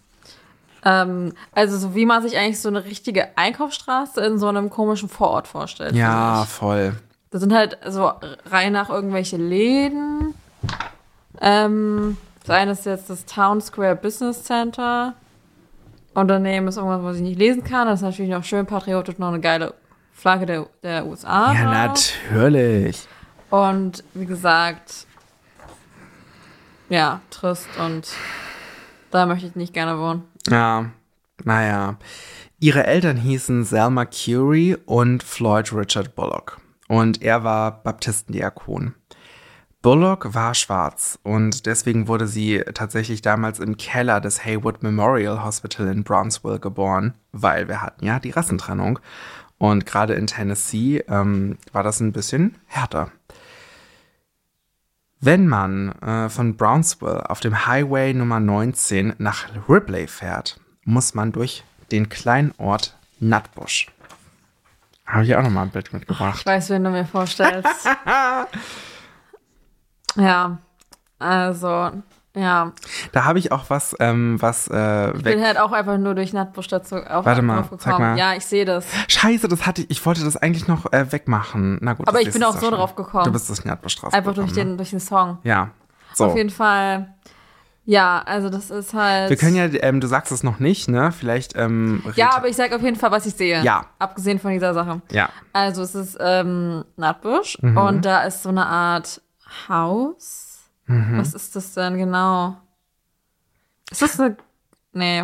[0.83, 5.09] Ähm, also so wie man sich eigentlich so eine richtige Einkaufsstraße in so einem komischen
[5.09, 5.93] Vorort vorstellt.
[5.93, 6.93] Ja, voll.
[7.31, 8.11] Da sind halt so
[8.49, 10.33] rein nach irgendwelche Läden.
[11.41, 15.13] Ähm, das eine ist jetzt das Town Square Business Center.
[16.15, 17.87] Und daneben ist irgendwas, was ich nicht lesen kann.
[17.87, 19.75] Das ist natürlich noch schön patriotisch, noch eine geile
[20.11, 21.53] Flagge der, der USA.
[21.53, 23.07] Ja, natürlich.
[23.51, 25.05] Und wie gesagt,
[26.89, 28.07] ja, trist und
[29.11, 30.23] da möchte ich nicht gerne wohnen.
[30.47, 30.85] Ja,
[31.43, 31.97] naja.
[32.59, 36.59] Ihre Eltern hießen Selma Curie und Floyd Richard Bullock.
[36.89, 38.95] Und er war Baptistendiakon.
[39.81, 45.87] Bullock war schwarz und deswegen wurde sie tatsächlich damals im Keller des Haywood Memorial Hospital
[45.87, 48.99] in Brownsville geboren, weil wir hatten ja die Rassentrennung.
[49.57, 53.11] Und gerade in Tennessee ähm, war das ein bisschen härter.
[55.21, 61.31] Wenn man äh, von Brownsville auf dem Highway Nummer 19 nach Ripley fährt, muss man
[61.31, 63.87] durch den kleinen Ort Nutbush.
[65.09, 66.37] Habe ich auch noch mal ein Bild mitgebracht.
[66.39, 67.89] Ich weiß, wen du mir vorstellst.
[70.15, 70.59] ja,
[71.17, 71.91] also
[72.35, 72.73] ja.
[73.11, 76.31] Da habe ich auch was, ähm, was äh, Ich bin halt auch einfach nur durch
[76.31, 78.17] Nutbusch dazu auf Warte mal, sag mal.
[78.19, 78.85] Ja, ich sehe das.
[79.07, 81.79] Scheiße, das hatte ich, ich wollte das eigentlich noch äh, wegmachen.
[81.81, 82.07] Na gut.
[82.07, 82.73] Aber ich bin auch so schon.
[82.75, 83.25] drauf gekommen.
[83.25, 85.39] Du bist das Nutbusch drauf Einfach durch den, durch den Song.
[85.43, 85.71] Ja.
[86.13, 86.25] So.
[86.25, 87.15] Auf jeden Fall.
[87.89, 89.31] Ja, also das ist halt.
[89.31, 91.11] Wir können ja, ähm, du sagst es noch nicht, ne?
[91.11, 91.55] Vielleicht.
[91.55, 93.63] Ähm, ja, aber ich sag auf jeden Fall, was ich sehe.
[93.63, 93.87] Ja.
[93.97, 95.01] Abgesehen von dieser Sache.
[95.11, 95.29] Ja.
[95.53, 97.75] Also es ist ähm, Nutbusch mhm.
[97.75, 99.23] und da ist so eine Art
[99.67, 100.69] Haus.
[100.85, 101.17] Mhm.
[101.17, 102.57] Was ist das denn genau?
[103.89, 104.37] Ist das eine.
[104.93, 105.23] Nee.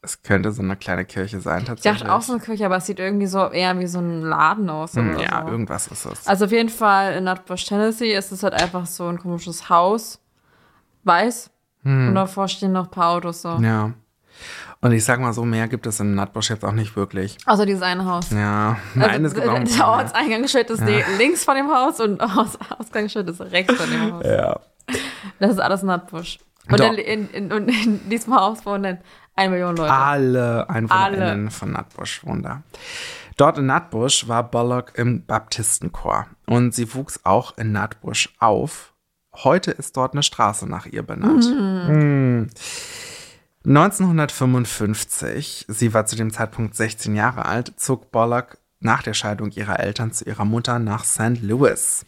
[0.00, 2.00] Es könnte so eine kleine Kirche sein, tatsächlich.
[2.00, 4.22] Ich dachte auch so eine Kirche, aber es sieht irgendwie so eher wie so ein
[4.22, 4.94] Laden aus.
[4.94, 5.50] Hm, ja, so.
[5.50, 6.28] irgendwas ist es.
[6.28, 10.20] Also auf jeden Fall in Nutbush, Tennessee ist es halt einfach so ein komisches Haus.
[11.02, 11.50] Weiß.
[11.88, 12.08] Hm.
[12.08, 13.56] Und davor stehen noch ein paar Autos so.
[13.62, 13.92] Ja.
[14.80, 17.38] Und ich sag mal so, mehr gibt es in Nutbush jetzt auch nicht wirklich.
[17.46, 18.30] Außer dieses eine Haus.
[18.30, 20.98] Ja, nein, also, es gibt auch Der Ortseingangsschild ist ja.
[21.16, 22.20] links von dem Haus und
[22.78, 24.24] Ausgangsschild ist rechts von dem Haus.
[24.24, 24.60] Ja.
[25.40, 26.38] Das ist alles Nutbush.
[26.70, 28.98] Und in, in, in, in, diesem Haus wohnen
[29.34, 29.92] eine Million Leute.
[29.92, 31.50] Alle EinwohnerInnen Alle.
[31.50, 32.62] von Nutbush wohnen da.
[33.38, 38.92] Dort in Nutbush war Bullock im Baptistenchor und sie wuchs auch in Nutbush auf.
[39.44, 41.48] Heute ist dort eine Straße nach ihr benannt.
[41.48, 42.48] Mhm.
[43.64, 49.80] 1955, sie war zu dem Zeitpunkt 16 Jahre alt, zog Bullock nach der Scheidung ihrer
[49.80, 51.42] Eltern zu ihrer Mutter nach St.
[51.42, 52.04] Louis.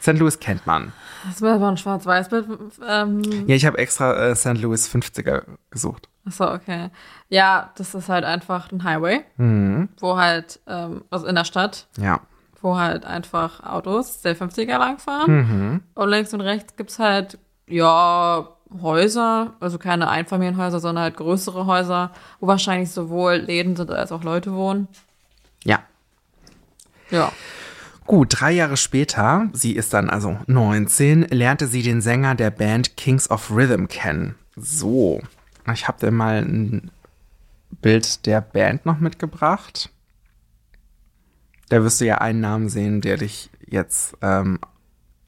[0.00, 0.14] St.
[0.14, 0.92] Louis kennt man.
[1.26, 2.46] Das war aber ein Schwarz-Weiß-Bild.
[2.88, 3.22] Ähm.
[3.46, 4.54] Ja, ich habe extra äh, St.
[4.54, 6.08] Louis 50er gesucht.
[6.24, 6.90] Achso, okay.
[7.28, 9.90] Ja, das ist halt einfach ein Highway, mhm.
[9.98, 11.86] wo halt, ähm, also in der Stadt.
[11.98, 12.20] Ja.
[12.62, 15.32] Wo halt einfach Autos der 50er langfahren.
[15.32, 15.80] Mhm.
[15.94, 18.48] Und links und rechts gibt es halt, ja,
[18.80, 24.22] Häuser, also keine Einfamilienhäuser, sondern halt größere Häuser, wo wahrscheinlich sowohl Läden sind als auch
[24.22, 24.86] Leute wohnen.
[25.64, 25.80] Ja.
[27.10, 27.32] Ja.
[28.06, 32.96] Gut, drei Jahre später, sie ist dann also 19, lernte sie den Sänger der Band
[32.96, 34.34] Kings of Rhythm kennen.
[34.56, 35.20] So,
[35.72, 36.90] ich habe dir mal ein
[37.70, 39.90] Bild der Band noch mitgebracht.
[41.70, 44.58] Da wirst du ja einen Namen sehen, der dich jetzt ähm,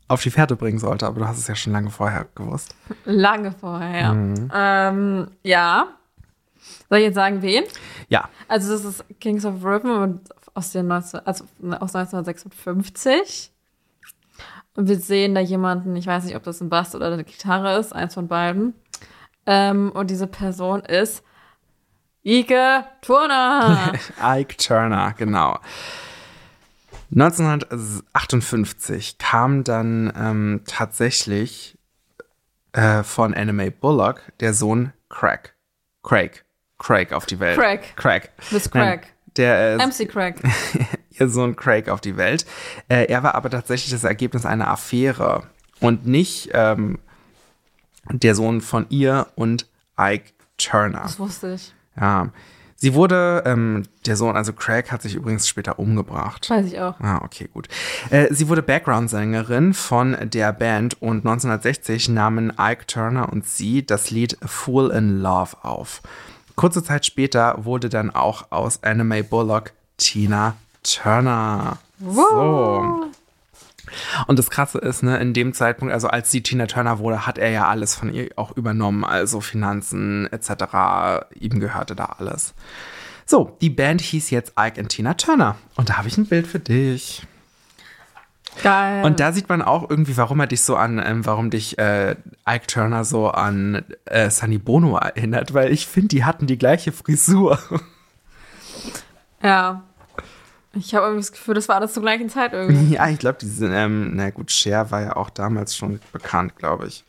[0.09, 2.75] auf die Fährte bringen sollte, aber du hast es ja schon lange vorher gewusst.
[3.05, 4.13] Lange vorher, ja.
[4.13, 4.51] Mhm.
[4.53, 5.87] Ähm, ja.
[6.89, 7.65] Soll ich jetzt sagen, wen?
[8.09, 8.29] Ja.
[8.49, 10.21] Also das ist Kings of Rhythm
[10.53, 11.45] aus, den 19, also
[11.81, 13.51] aus 1956.
[14.75, 17.79] Und wir sehen da jemanden, ich weiß nicht, ob das ein Bass oder eine Gitarre
[17.79, 18.75] ist, eins von beiden.
[19.47, 21.23] Ähm, und diese Person ist
[22.25, 23.93] Ike Turner.
[24.23, 25.59] Ike Turner, genau.
[27.13, 31.77] 1958 kam dann ähm, tatsächlich
[32.73, 35.55] äh, von Anime Bullock der Sohn Craig.
[36.03, 36.45] Craig.
[36.79, 37.59] Craig auf die Welt.
[37.59, 37.95] Craig.
[37.97, 38.31] Craig.
[38.51, 39.03] Miss Craig.
[39.03, 40.37] Nein, der äh, MC Craig.
[41.11, 42.47] ihr Sohn Craig auf die Welt.
[42.89, 45.43] Äh, er war aber tatsächlich das Ergebnis einer Affäre
[45.81, 46.99] und nicht ähm,
[48.11, 51.03] der Sohn von ihr und Ike Turner.
[51.03, 51.75] Das wusste ich.
[52.01, 52.31] Ja.
[52.83, 56.51] Sie wurde, ähm, der Sohn, also Craig, hat sich übrigens später umgebracht.
[56.51, 56.99] Weiß ich auch.
[56.99, 57.69] Ah, okay, gut.
[58.11, 64.11] Äh, sie wurde Background-Sängerin von der Band und 1960 nahmen Ike Turner und sie das
[64.11, 66.03] Lied Fool in Love auf.
[66.57, 71.79] Kurze Zeit später wurde dann auch aus Anime Bullock Tina Turner.
[72.01, 73.05] Wow.
[73.05, 73.22] So.
[74.27, 77.39] Und das Krasse ist, ne, in dem Zeitpunkt, also als sie Tina Turner wurde, hat
[77.39, 81.27] er ja alles von ihr auch übernommen, also Finanzen etc.
[81.39, 82.55] Ihm gehörte da alles.
[83.27, 85.57] So, die Band hieß jetzt Ike und Tina Turner.
[85.77, 87.27] Und da habe ich ein Bild für dich.
[88.63, 89.05] Geil.
[89.05, 92.17] Und da sieht man auch irgendwie, warum er dich so an, ähm, warum dich äh,
[92.47, 96.93] Ike Turner so an äh, Sunny Bono erinnert, weil ich finde, die hatten die gleiche
[96.93, 97.59] Frisur.
[99.43, 99.83] ja.
[100.75, 102.95] Ich habe irgendwie das Gefühl, das war alles zur gleichen Zeit irgendwie.
[102.95, 106.57] Ja, ich glaube, die sind, ähm, na gut, Cher war ja auch damals schon bekannt,
[106.57, 107.05] glaube ich.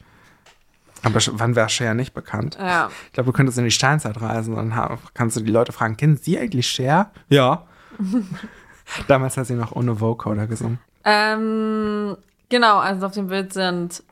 [1.03, 2.57] Aber wann war Cher nicht bekannt?
[2.59, 2.89] Ja.
[3.07, 5.97] Ich glaube, du könntest in die Steinzeit reisen und ha- kannst du die Leute fragen,
[5.97, 7.11] kennen Sie eigentlich Cher?
[7.29, 7.65] Ja.
[9.07, 10.79] damals hat sie noch ohne Vocoder gesungen.
[11.05, 12.15] Ähm,
[12.49, 14.03] genau, also auf dem Bild sind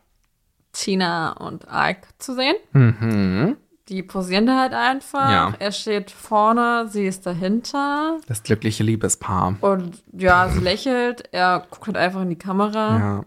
[0.73, 2.55] Tina und Ike zu sehen.
[2.73, 3.57] Mhm.
[3.91, 5.29] Die posieren da halt einfach.
[5.29, 5.53] Ja.
[5.59, 8.17] Er steht vorne, sie ist dahinter.
[8.25, 9.55] Das glückliche Liebespaar.
[9.59, 11.25] Und ja, sie lächelt.
[11.33, 12.97] Er guckt halt einfach in die Kamera.
[12.97, 13.25] Ja.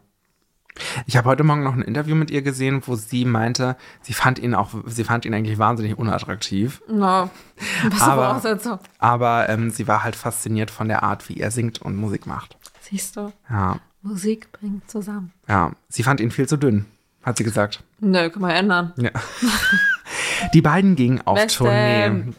[1.06, 4.38] Ich habe heute Morgen noch ein Interview mit ihr gesehen, wo sie meinte, sie fand
[4.40, 6.82] ihn auch, sie fand ihn eigentlich wahnsinnig unattraktiv.
[6.88, 7.28] No.
[7.84, 8.78] Beste Aber- Voraussetzung.
[8.98, 12.56] Aber ähm, sie war halt fasziniert von der Art, wie er singt und Musik macht.
[12.80, 15.30] Siehst du, Ja, Musik bringt zusammen.
[15.46, 15.72] ja.
[15.88, 16.86] Sie fand ihn viel zu dünn,
[17.22, 17.84] hat sie gesagt.
[18.00, 18.92] Nö, kann man ändern.
[18.96, 19.10] Ja.
[20.52, 22.34] Die beiden gingen auf Was Tournee.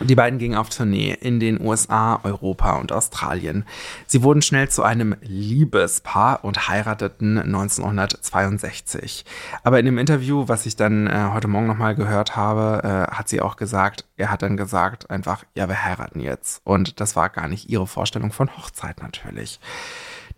[0.00, 3.64] Die beiden gingen auf Tournee in den USA, Europa und Australien.
[4.06, 9.24] Sie wurden schnell zu einem Liebespaar und heirateten 1962.
[9.64, 13.28] Aber in dem Interview, was ich dann äh, heute Morgen nochmal gehört habe, äh, hat
[13.28, 16.60] sie auch gesagt, er hat dann gesagt einfach, ja, wir heiraten jetzt.
[16.64, 19.60] Und das war gar nicht ihre Vorstellung von Hochzeit natürlich.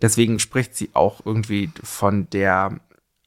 [0.01, 2.79] Deswegen spricht sie auch irgendwie von der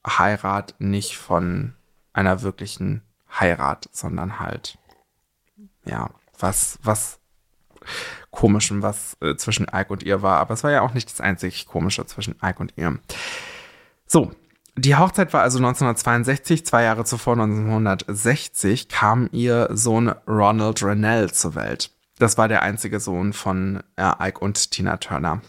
[0.07, 1.75] Heirat nicht von
[2.13, 3.03] einer wirklichen
[3.41, 4.79] Heirat, sondern halt
[5.85, 7.19] ja, was, was
[8.31, 10.39] komischem, was äh, zwischen Ike und ihr war.
[10.39, 12.99] Aber es war ja auch nicht das einzig komische zwischen Ike und ihr.
[14.07, 14.33] So,
[14.77, 21.55] die Hochzeit war also 1962, zwei Jahre zuvor, 1960, kam ihr Sohn Ronald Rennell zur
[21.55, 21.91] Welt.
[22.19, 25.41] Das war der einzige Sohn von äh, Ike und Tina Turner.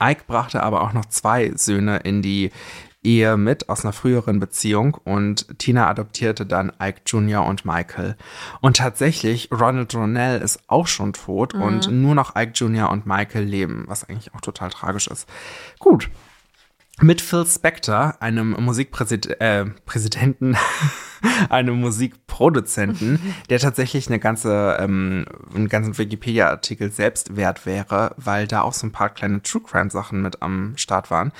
[0.00, 2.50] Ike brachte aber auch noch zwei Söhne in die
[3.06, 7.46] Ehe mit aus einer früheren Beziehung und Tina adoptierte dann Ike Jr.
[7.46, 8.16] und Michael.
[8.60, 12.90] Und tatsächlich, Ronald Ronell ist auch schon tot und nur noch Ike Jr.
[12.90, 15.28] und Michael leben, was eigentlich auch total tragisch ist.
[15.78, 16.10] Gut.
[17.02, 20.56] Mit Phil Spector, einem Musikpräsidenten, äh, Präsidenten,
[21.50, 28.62] einem Musikproduzenten, der tatsächlich eine ganze, ähm, einen ganzen Wikipedia-Artikel selbst wert wäre, weil da
[28.62, 31.32] auch so ein paar kleine True Crime-Sachen mit am Start waren,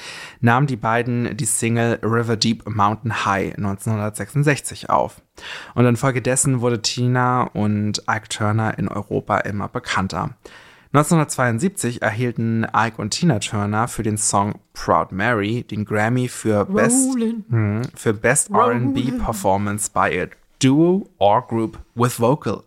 [0.43, 5.23] nahmen die beiden die Single River Deep Mountain High 1966 auf.
[5.75, 10.35] Und infolgedessen wurde Tina und Ike Turner in Europa immer bekannter.
[10.97, 17.11] 1972 erhielten Ike und Tina Turner für den Song Proud Mary den Grammy für Best,
[17.11, 17.45] Rollin'.
[17.49, 20.29] Mhm, für Best R&B Performance by a
[20.59, 22.63] Duo or Group with Vocal.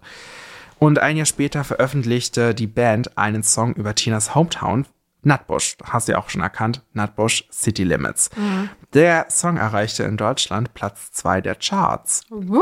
[0.78, 4.86] Und ein Jahr später veröffentlichte die Band einen Song über Tinas Hometown,
[5.24, 8.30] Nutbush, hast du ja auch schon erkannt, Nutbush City Limits.
[8.94, 12.22] Der Song erreichte in Deutschland Platz zwei der Charts.
[12.30, 12.62] Woo.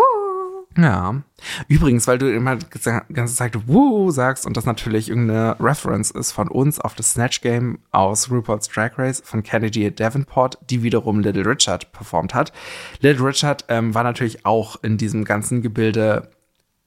[0.77, 1.23] Ja.
[1.67, 2.65] Übrigens, weil du immer die
[3.13, 7.41] ganze Zeit Woo sagst und das natürlich irgendeine Reference ist von uns auf das Snatch
[7.41, 12.53] Game aus RuPaul's Drag Race von Kennedy Davenport, die wiederum Little Richard performt hat.
[13.01, 16.29] Little Richard ähm, war natürlich auch in diesem ganzen Gebilde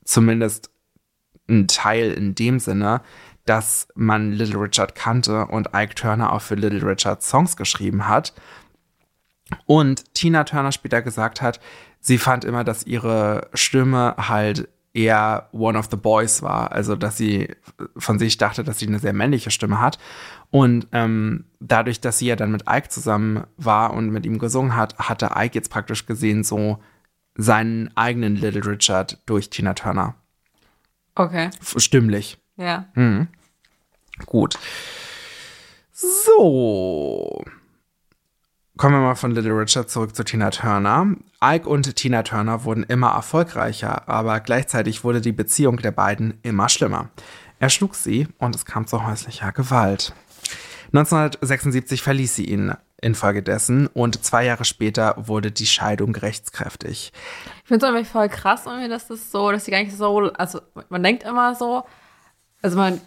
[0.05, 0.71] zumindest
[1.49, 3.03] ein Teil in dem Sinne,
[3.45, 8.33] dass man Little Richard kannte und Ike Turner auch für Little Richard Songs geschrieben hat.
[9.67, 11.59] Und Tina Turner später gesagt hat,
[12.01, 16.73] sie fand immer, dass ihre Stimme halt eher one of the boys war.
[16.73, 17.55] Also, dass sie
[17.97, 19.99] von sich dachte, dass sie eine sehr männliche Stimme hat.
[20.51, 24.75] Und ähm, dadurch, dass sie ja dann mit Ike zusammen war und mit ihm gesungen
[24.75, 26.83] hat, hatte Ike jetzt praktisch gesehen so
[27.37, 30.17] seinen eigenen Little Richard durch Tina Turner.
[31.15, 32.39] Okay, Stimmlich.
[32.57, 32.87] ja.
[34.27, 34.59] Gut.
[35.93, 37.45] So.
[38.81, 41.15] Kommen wir mal von Little Richard zurück zu Tina Turner.
[41.45, 46.71] Ike und Tina Turner wurden immer erfolgreicher, aber gleichzeitig wurde die Beziehung der beiden immer
[46.71, 47.11] schlimmer.
[47.59, 50.15] Er schlug sie und es kam zu häuslicher Gewalt.
[50.95, 57.13] 1976 verließ sie ihn infolgedessen und zwei Jahre später wurde die Scheidung rechtskräftig.
[57.63, 60.33] Ich finde es irgendwie voll krass, irgendwie, dass das so, dass die gar nicht so,
[60.33, 61.85] also man denkt immer so,
[62.63, 62.99] also man,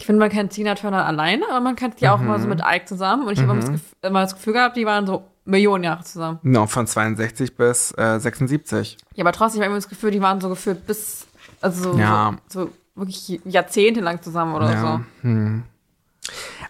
[0.00, 2.62] ich finde, man kennt Tina Turner alleine, aber man kennt die auch immer so mit
[2.66, 5.24] Ike zusammen und ich habe immer, das Gefühl- immer das Gefühl gehabt, die waren so
[5.44, 6.38] Millionen Jahre zusammen.
[6.42, 8.96] No, von 62 bis äh, 76.
[9.14, 11.26] Ja, aber trotzdem habe ich immer das Gefühl, die waren so gefühlt bis,
[11.60, 12.34] also so, Ja.
[12.48, 15.00] so, so wirklich jahrzehntelang zusammen oder Ja.
[15.20, 15.64] Hm.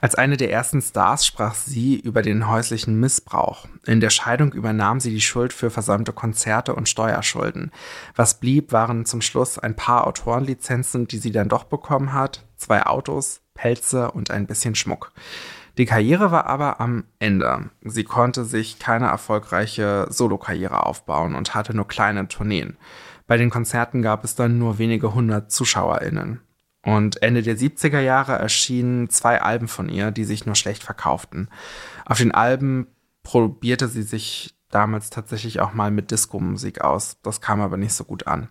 [0.00, 3.66] Als eine der ersten Stars sprach sie über den häuslichen Missbrauch.
[3.84, 7.70] In der Scheidung übernahm sie die Schuld für versäumte Konzerte und Steuerschulden.
[8.16, 12.86] Was blieb, waren zum Schluss ein paar Autorenlizenzen, die sie dann doch bekommen hat, zwei
[12.86, 15.12] Autos, Pelze und ein bisschen Schmuck.
[15.76, 17.70] Die Karriere war aber am Ende.
[17.82, 22.76] Sie konnte sich keine erfolgreiche Solokarriere aufbauen und hatte nur kleine Tourneen.
[23.26, 26.40] Bei den Konzerten gab es dann nur wenige hundert ZuschauerInnen.
[26.90, 31.48] Und Ende der 70er Jahre erschienen zwei Alben von ihr, die sich nur schlecht verkauften.
[32.04, 32.88] Auf den Alben
[33.22, 37.18] probierte sie sich damals tatsächlich auch mal mit Disco-Musik aus.
[37.22, 38.48] Das kam aber nicht so gut an.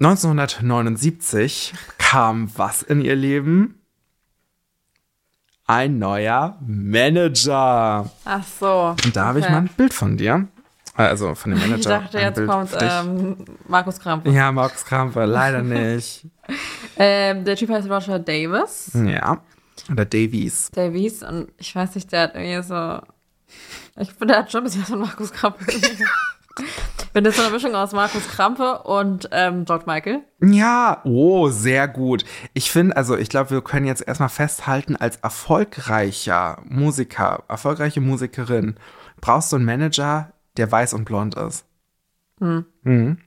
[0.00, 3.78] 1979 kam was in ihr Leben?
[5.66, 8.10] Ein neuer Manager.
[8.24, 8.96] Ach so.
[9.04, 10.48] Und da habe ich mal ein Bild von dir.
[10.94, 11.78] Also von dem Manager.
[11.78, 14.30] Ich dachte, jetzt Bild kommt ähm, Markus Krampe.
[14.30, 16.26] Ja, Markus Krampe, leider nicht.
[16.96, 18.90] Ähm, der Typ heißt Roger Davis.
[18.94, 19.40] ja.
[19.90, 20.70] Oder Davies.
[20.70, 21.22] Davies.
[21.22, 23.00] Und ich weiß nicht, der hat irgendwie so.
[23.98, 25.64] Ich finde, der hat schon ein bisschen was von Markus Krampe.
[27.14, 30.20] Wenn das so eine Mischung aus Markus Krampe und ähm, George Michael.
[30.40, 32.24] Ja, oh, sehr gut.
[32.54, 38.76] Ich finde, also ich glaube, wir können jetzt erstmal festhalten, als erfolgreicher Musiker, erfolgreiche Musikerin,
[39.20, 41.64] brauchst du einen Manager, der weiß und blond ist.
[42.40, 43.18] Mhm.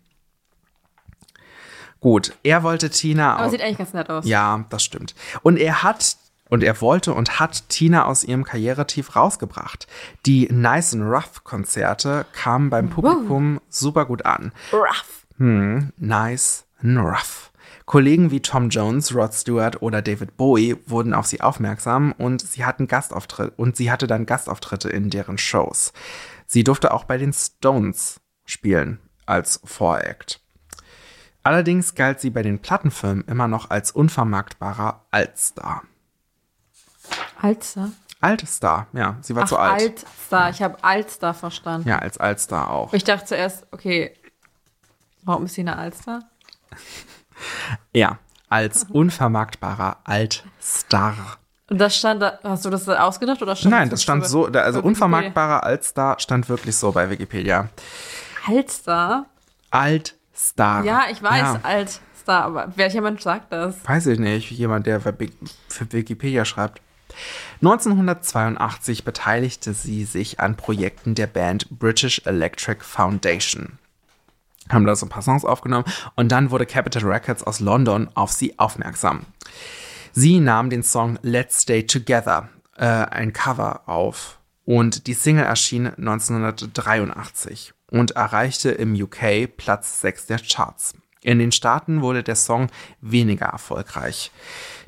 [1.99, 3.51] Gut, er wollte Tina Aber auch.
[3.51, 4.25] sieht eigentlich ganz nett aus.
[4.25, 5.15] Ja, das stimmt.
[5.41, 6.17] Und er hat
[6.49, 9.87] und er wollte und hat Tina aus ihrem Karrieretief rausgebracht.
[10.27, 14.51] Die Nice and Rough Konzerte kamen beim Publikum super gut an.
[14.71, 15.25] Rough.
[15.37, 17.51] Hm, nice and rough.
[17.85, 22.65] Kollegen wie Tom Jones, Rod Stewart oder David Bowie wurden auf sie aufmerksam und sie
[22.65, 25.93] hatten Gastauftritte und sie hatte dann Gastauftritte in deren Shows.
[26.47, 30.41] Sie durfte auch bei den Stones spielen als Voract.
[31.43, 35.83] Allerdings galt sie bei den Plattenfirmen immer noch als unvermarktbarer Altstar.
[37.39, 37.91] Altstar.
[38.21, 39.81] Altstar, ja, sie war Ach, zu alt.
[39.81, 40.49] Altstar.
[40.49, 41.87] Ich habe Altstar verstanden.
[41.87, 42.93] Ja, als Altstar auch.
[42.93, 44.15] Ich dachte zuerst, okay,
[45.21, 46.21] warum ist sie eine Altstar?
[47.91, 51.37] Ja, als unvermarktbarer Altstar.
[51.69, 54.61] Und das stand da, hast du das ausgedacht oder stand Nein, das stand so, da-
[54.61, 57.69] also unvermarktbarer Altstar stand wirklich so bei Wikipedia.
[58.47, 59.25] Altstar?
[59.71, 60.83] Altstar.
[60.85, 63.75] Ja, ich weiß, Ja, Altstar, aber welcher Mensch sagt das?
[63.83, 65.33] weiß ich nicht, jemand, der für Wik-
[65.67, 66.81] für Wikipedia schreibt.
[67.61, 73.79] 1982 beteiligte sie sich an Projekten der Band British Electric Foundation.
[74.69, 78.31] Haben da so ein paar Songs aufgenommen und dann wurde Capital Records aus London auf
[78.31, 79.21] sie aufmerksam.
[80.17, 82.47] Sie nahm den Song Let's Stay Together,
[82.77, 90.27] äh, ein Cover, auf und die Single erschien 1983 und erreichte im UK Platz 6
[90.27, 90.93] der Charts.
[91.21, 92.67] In den Staaten wurde der Song
[93.01, 94.31] weniger erfolgreich.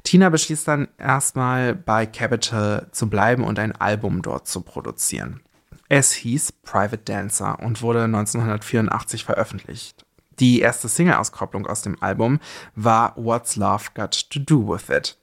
[0.03, 5.41] Tina beschließt dann erstmal bei Capital zu bleiben und ein Album dort zu produzieren.
[5.89, 10.06] Es hieß Private Dancer und wurde 1984 veröffentlicht.
[10.39, 12.39] Die erste Single-Auskopplung aus dem Album
[12.75, 15.17] war What's Love Got to Do With It.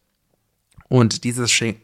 [0.89, 1.77] Und dieses Schin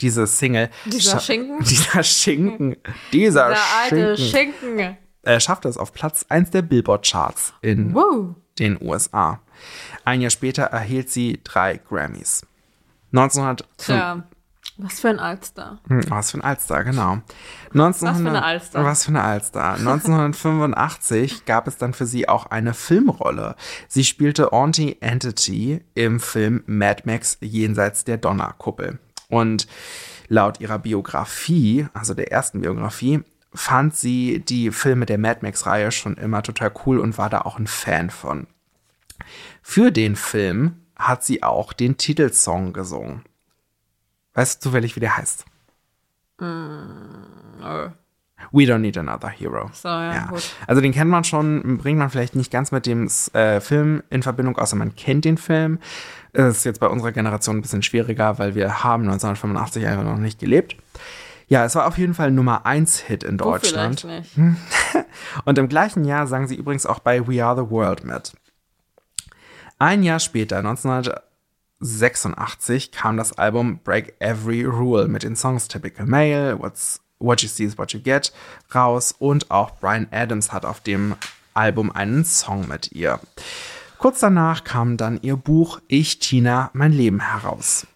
[0.00, 0.68] diese Single.
[0.86, 1.60] Dieser Schinken?
[1.64, 2.76] Dieser Schinken.
[3.12, 4.58] Dieser Der alte Schinken.
[4.68, 4.96] Schinken.
[5.22, 8.34] äh, schaffte es auf Platz 1 der Billboard-Charts in Wow.
[8.58, 9.40] den USA.
[10.04, 12.44] Ein Jahr später erhielt sie drei Grammys.
[13.12, 14.24] 1900 Tja,
[14.82, 15.78] was für ein Altstar.
[15.88, 17.18] Hm, Was für ein Altstar, genau.
[17.72, 18.84] 1900, Was für eine Altstar.
[18.84, 19.74] Was für eine Altstar.
[19.74, 23.56] 1985 gab es dann für sie auch eine Filmrolle.
[23.88, 28.98] Sie spielte Auntie Entity im Film Mad Max Jenseits der Donnerkuppel.
[29.28, 29.66] Und
[30.28, 33.22] laut ihrer Biografie, also der ersten Biografie,
[33.54, 37.58] fand sie die Filme der Mad Max-Reihe schon immer total cool und war da auch
[37.58, 38.46] ein Fan von.
[39.62, 43.22] Für den Film hat sie auch den Titelsong gesungen.
[44.34, 45.44] Weißt du zufällig, wie der heißt?
[46.40, 47.90] Oh.
[48.50, 49.70] We Don't Need Another Hero.
[49.72, 50.42] So, ja, gut.
[50.66, 54.22] Also den kennt man schon, bringt man vielleicht nicht ganz mit dem äh, Film in
[54.22, 55.78] Verbindung, außer man kennt den Film.
[56.32, 60.18] Das ist jetzt bei unserer Generation ein bisschen schwieriger, weil wir haben 1985 einfach noch
[60.18, 60.76] nicht gelebt.
[61.48, 64.00] Ja, es war auf jeden Fall Nummer 1 Hit in Deutschland.
[64.00, 64.66] vielleicht nicht.
[65.44, 68.32] Und im gleichen Jahr sang sie übrigens auch bei We Are the World mit.
[69.78, 70.62] Ein Jahr später,
[71.82, 77.48] 1986, kam das Album Break Every Rule mit den Songs Typical Male, What's, What You
[77.48, 78.32] See is What You Get
[78.72, 81.16] raus und auch Brian Adams hat auf dem
[81.54, 83.18] Album einen Song mit ihr.
[83.98, 87.86] Kurz danach kam dann ihr Buch Ich, Tina, mein Leben heraus.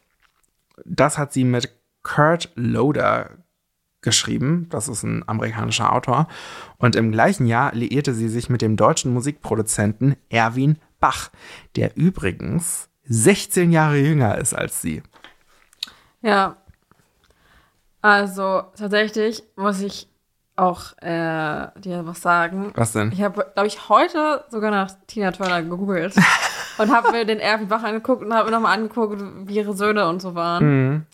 [0.84, 1.72] Das hat sie mit
[2.02, 3.30] Kurt Loder
[4.00, 4.66] geschrieben.
[4.68, 6.26] Das ist ein amerikanischer Autor.
[6.78, 11.30] Und im gleichen Jahr liierte sie sich mit dem deutschen Musikproduzenten Erwin Bach,
[11.76, 15.02] der übrigens 16 Jahre jünger ist als sie.
[16.22, 16.56] Ja.
[18.02, 20.08] Also, tatsächlich muss ich
[20.56, 22.72] auch äh, dir was sagen.
[22.74, 23.12] Was denn?
[23.12, 26.14] Ich habe, glaube ich, heute sogar nach Tina Turner gegoogelt.
[26.78, 30.08] und habe mir den Erwin Bach angeguckt und habe mir nochmal angeguckt, wie ihre Söhne
[30.08, 30.64] und so waren.
[30.64, 31.06] Mhm.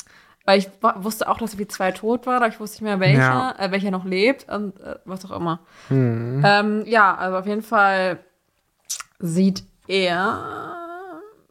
[0.45, 3.21] Weil ich wusste auch, dass wie zwei tot waren, aber ich wusste nicht mehr, welcher,
[3.21, 3.55] Ja.
[3.59, 5.61] äh, welcher noch lebt und äh, was auch immer.
[5.89, 6.43] Mhm.
[6.45, 8.19] Ähm, ja, also auf jeden Fall
[9.21, 10.82] sieht er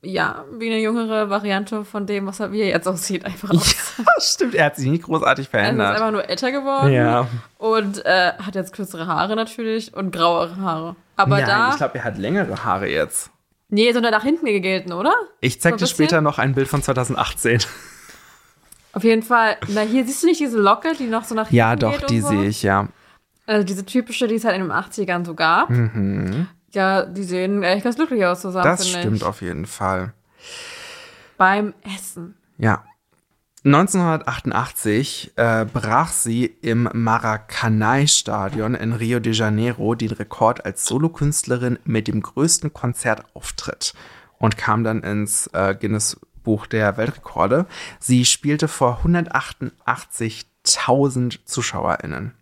[0.03, 3.75] ja wie eine jüngere Variante von dem, was er wie er jetzt aussieht, einfach aus.
[3.97, 5.95] Ja, stimmt, er hat sich nicht großartig Er ist verändert.
[5.95, 7.27] einfach nur älter geworden Ja.
[7.57, 10.95] und äh, hat jetzt kürzere Haare natürlich und grauere Haare.
[11.17, 13.29] Aber Nein, da, ich glaube, er hat längere Haare jetzt.
[13.69, 15.13] nee, sondern nach hinten gelten, oder?
[15.39, 17.59] Ich zeig So dir später noch ein Bild von 2018.
[18.93, 19.55] Auf jeden Fall.
[19.69, 22.19] Na, hier siehst du nicht diese Locke, die noch so nach hinten Ja, doch, die
[22.21, 22.27] so?
[22.27, 22.87] sehe ich, ja.
[23.45, 25.69] Also diese typische, die es halt in den 80ern so gab.
[25.69, 26.47] Mhm.
[26.73, 29.23] Ja, die sehen echt ganz glücklich aus zusammen, Das stimmt ich.
[29.23, 30.13] auf jeden Fall.
[31.37, 32.35] Beim Essen.
[32.57, 32.83] Ja.
[33.63, 42.07] 1988 äh, brach sie im Maracanã-Stadion in Rio de Janeiro den Rekord als Solokünstlerin mit
[42.07, 43.93] dem größten Konzertauftritt
[44.39, 47.67] und kam dann ins äh, Guinness-Buch der Weltrekorde.
[47.99, 52.33] Sie spielte vor 188.000 ZuschauerInnen,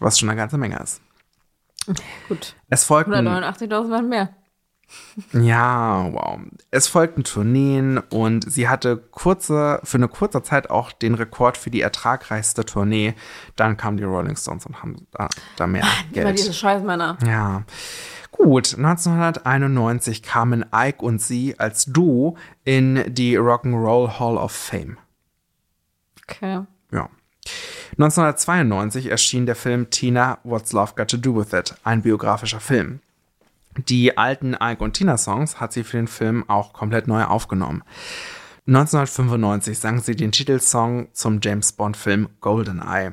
[0.00, 1.00] was schon eine ganze Menge ist.
[2.28, 2.54] Gut.
[2.68, 4.30] Es folgten 189.000 waren mehr.
[5.32, 6.40] Ja, wow.
[6.70, 11.70] Es folgten Tourneen und sie hatte kurze, für eine kurze Zeit auch den Rekord für
[11.70, 13.14] die ertragreichste Tournee.
[13.56, 16.56] Dann kamen die Rolling Stones und haben da, da mehr Immer diese Geld.
[16.56, 17.18] Scheißmänner.
[17.24, 17.62] Ja.
[18.32, 24.96] Gut, 1991 kamen Ike und sie als Duo in die Rock'n'Roll Hall of Fame.
[26.24, 26.62] Okay.
[26.92, 27.08] Ja.
[27.92, 33.00] 1992 erschien der Film Tina, What's Love Got to Do With It, ein biografischer Film.
[33.88, 37.82] Die alten Ike und Tina Songs hat sie für den Film auch komplett neu aufgenommen.
[38.66, 43.12] 1995 sang sie den Titelsong zum James Bond Film Goldeneye.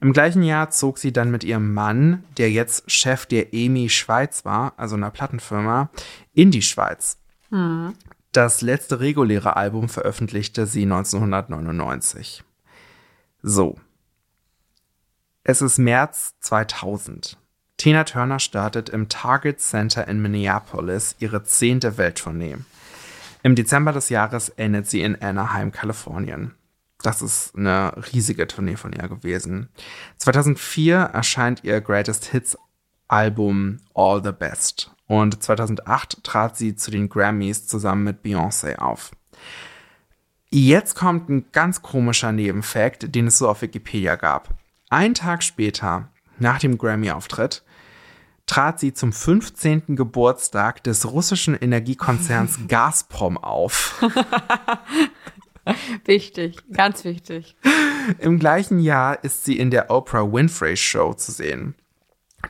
[0.00, 4.44] Im gleichen Jahr zog sie dann mit ihrem Mann, der jetzt Chef der EMI Schweiz
[4.44, 5.90] war, also einer Plattenfirma,
[6.34, 7.18] in die Schweiz.
[8.32, 12.42] Das letzte reguläre Album veröffentlichte sie 1999.
[13.42, 13.76] So.
[15.44, 17.36] Es ist März 2000.
[17.76, 22.58] Tina Turner startet im Target Center in Minneapolis ihre zehnte Welttournee.
[23.42, 26.54] Im Dezember des Jahres endet sie in Anaheim, Kalifornien.
[27.02, 29.68] Das ist eine riesige Tournee von ihr gewesen.
[30.18, 32.56] 2004 erscheint ihr Greatest Hits
[33.08, 34.92] Album All the Best.
[35.08, 39.10] Und 2008 trat sie zu den Grammys zusammen mit Beyoncé auf.
[40.50, 44.61] Jetzt kommt ein ganz komischer Nebenfakt, den es so auf Wikipedia gab.
[44.92, 47.62] Ein Tag später, nach dem Grammy-Auftritt,
[48.44, 49.96] trat sie zum 15.
[49.96, 54.04] Geburtstag des russischen Energiekonzerns Gazprom auf.
[56.04, 56.58] Wichtig.
[56.74, 57.56] Ganz wichtig.
[58.18, 61.74] Im gleichen Jahr ist sie in der Oprah Winfrey Show zu sehen.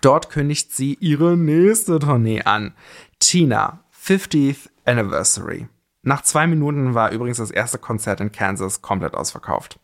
[0.01, 2.75] Dort kündigt sie ihre nächste Tournee an.
[3.21, 5.69] Tina, 50th Anniversary.
[6.03, 9.79] Nach zwei Minuten war übrigens das erste Konzert in Kansas komplett ausverkauft.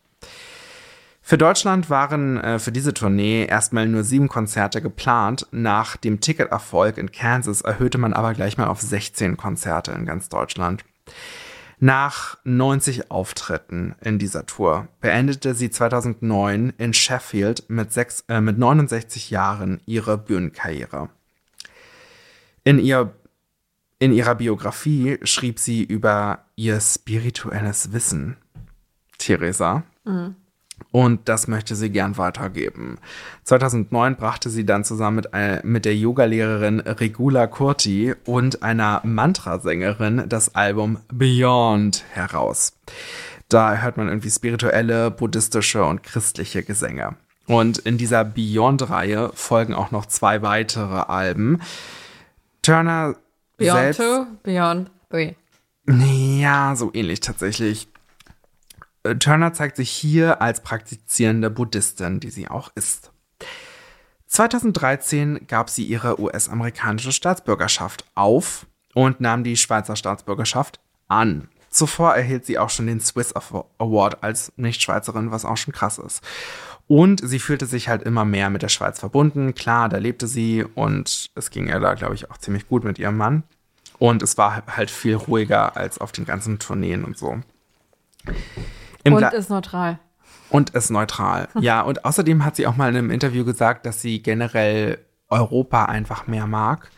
[1.29, 5.45] Für Deutschland waren äh, für diese Tournee erstmal nur sieben Konzerte geplant.
[5.51, 10.29] Nach dem Ticketerfolg in Kansas erhöhte man aber gleich mal auf 16 Konzerte in ganz
[10.29, 10.85] Deutschland.
[11.77, 18.57] Nach 90 Auftritten in dieser Tour beendete sie 2009 in Sheffield mit, sechs, äh, mit
[18.57, 21.09] 69 Jahren ihre Bühnenkarriere.
[22.63, 23.13] In, ihr,
[23.99, 28.37] in ihrer Biografie schrieb sie über ihr spirituelles Wissen,
[29.19, 29.83] Theresa.
[30.91, 32.97] Und das möchte sie gern weitergeben.
[33.43, 40.23] 2009 brachte sie dann zusammen mit, äh, mit der Yogalehrerin Regula Kurti und einer Mantrasängerin
[40.27, 42.73] das Album Beyond heraus.
[43.49, 47.15] Da hört man irgendwie spirituelle, buddhistische und christliche Gesänge.
[47.47, 51.61] Und in dieser Beyond-Reihe folgen auch noch zwei weitere Alben.
[52.61, 53.15] Turner
[53.57, 55.33] Beyond selbst, two, beyond three.
[55.87, 57.87] ja, so ähnlich tatsächlich.
[59.03, 63.11] Äh, Turner zeigt sich hier als praktizierende Buddhistin, die sie auch ist.
[64.27, 71.49] 2013 gab sie ihre US-amerikanische Staatsbürgerschaft auf und nahm die Schweizer Staatsbürgerschaft an.
[71.71, 76.21] Zuvor erhielt sie auch schon den Swiss Award als Nicht-Schweizerin, was auch schon krass ist.
[76.87, 79.53] Und sie fühlte sich halt immer mehr mit der Schweiz verbunden.
[79.53, 82.97] Klar, da lebte sie und es ging ihr da, glaube ich, auch ziemlich gut mit
[82.97, 83.43] ihrem Mann.
[83.99, 87.39] Und es war halt viel ruhiger als auf den ganzen Tourneen und so.
[89.03, 89.99] Im Und ist neutral.
[90.49, 91.47] und ist neutral.
[91.59, 95.85] Ja, und außerdem hat sie auch mal in einem Interview gesagt, dass sie generell Europa
[95.85, 96.89] einfach mehr mag,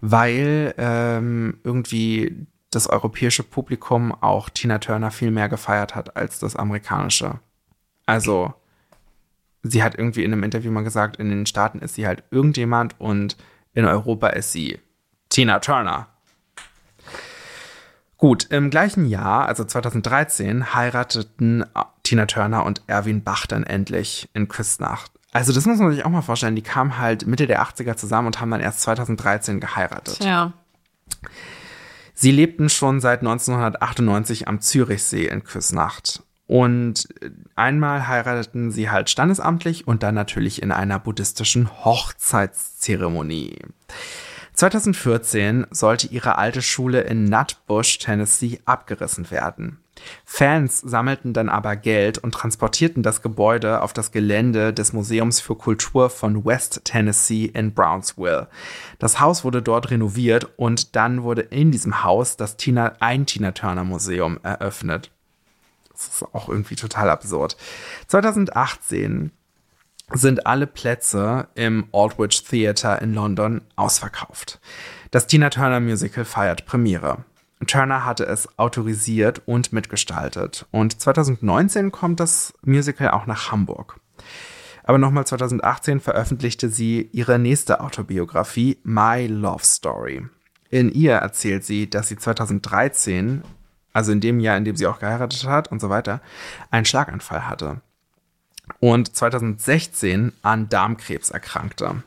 [0.00, 6.54] weil ähm, irgendwie das europäische Publikum auch Tina Turner viel mehr gefeiert hat als das
[6.54, 7.40] amerikanische.
[8.06, 8.54] Also,
[9.62, 12.98] sie hat irgendwie in einem Interview mal gesagt, in den Staaten ist sie halt irgendjemand
[13.00, 13.36] und
[13.72, 14.78] in Europa ist sie
[15.30, 16.08] Tina Turner.
[18.20, 21.64] Gut, im gleichen Jahr, also 2013, heirateten
[22.02, 25.10] Tina Turner und Erwin Bach dann endlich in Küstnacht.
[25.32, 26.54] Also das muss man sich auch mal vorstellen.
[26.54, 30.22] Die kamen halt Mitte der 80er zusammen und haben dann erst 2013 geheiratet.
[30.22, 30.52] Ja.
[32.12, 36.22] Sie lebten schon seit 1998 am Zürichsee in Küsnacht.
[36.46, 37.08] Und
[37.56, 43.56] einmal heirateten sie halt standesamtlich und dann natürlich in einer buddhistischen Hochzeitszeremonie.
[44.60, 49.78] 2014 sollte ihre alte Schule in Nutbush, Tennessee, abgerissen werden.
[50.26, 55.56] Fans sammelten dann aber Geld und transportierten das Gebäude auf das Gelände des Museums für
[55.56, 58.48] Kultur von West Tennessee in Brownsville.
[58.98, 63.52] Das Haus wurde dort renoviert und dann wurde in diesem Haus das Tina, ein Tina
[63.52, 65.10] Turner Museum eröffnet.
[65.90, 67.56] Das ist auch irgendwie total absurd.
[68.08, 69.32] 2018
[70.12, 74.60] sind alle Plätze im Aldwych Theatre in London ausverkauft.
[75.10, 77.24] Das Tina Turner Musical feiert Premiere.
[77.66, 80.66] Turner hatte es autorisiert und mitgestaltet.
[80.70, 84.00] Und 2019 kommt das Musical auch nach Hamburg.
[84.82, 90.26] Aber nochmal 2018 veröffentlichte sie ihre nächste Autobiografie My Love Story.
[90.70, 93.42] In ihr erzählt sie, dass sie 2013,
[93.92, 96.20] also in dem Jahr, in dem sie auch geheiratet hat und so weiter,
[96.70, 97.82] einen Schlaganfall hatte.
[98.78, 102.02] Und 2016 an Darmkrebs erkrankte.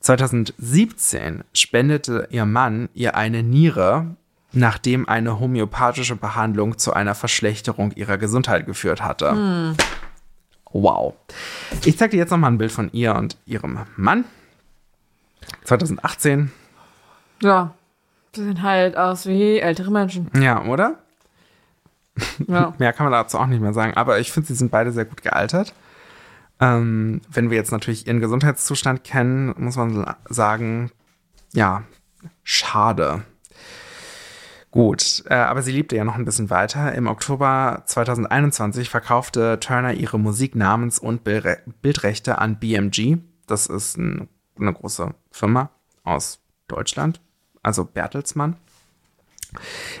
[0.00, 4.16] 2017 spendete ihr Mann ihr eine Niere
[4.56, 9.30] nachdem eine homöopathische Behandlung zu einer Verschlechterung ihrer Gesundheit geführt hatte.
[9.30, 9.76] Hm.
[10.72, 11.14] Wow.
[11.84, 14.24] Ich zeige dir jetzt nochmal ein Bild von ihr und ihrem Mann.
[15.64, 16.50] 2018.
[17.42, 17.74] Ja,
[18.34, 20.30] die sehen halt aus wie ältere Menschen.
[20.40, 20.98] Ja, oder?
[22.46, 22.74] Ja.
[22.78, 23.94] Mehr kann man dazu auch nicht mehr sagen.
[23.94, 25.74] Aber ich finde, sie sind beide sehr gut gealtert.
[26.60, 30.90] Ähm, wenn wir jetzt natürlich ihren Gesundheitszustand kennen, muss man sagen,
[31.52, 31.82] ja,
[32.42, 33.22] schade.
[34.70, 36.94] Gut, äh, aber sie liebte ja noch ein bisschen weiter.
[36.94, 43.18] Im Oktober 2021 verkaufte Turner ihre Musik namens- und Bildrechte an BMG.
[43.46, 45.70] Das ist ein, eine große Firma
[46.04, 47.20] aus Deutschland,
[47.62, 48.56] also Bertelsmann.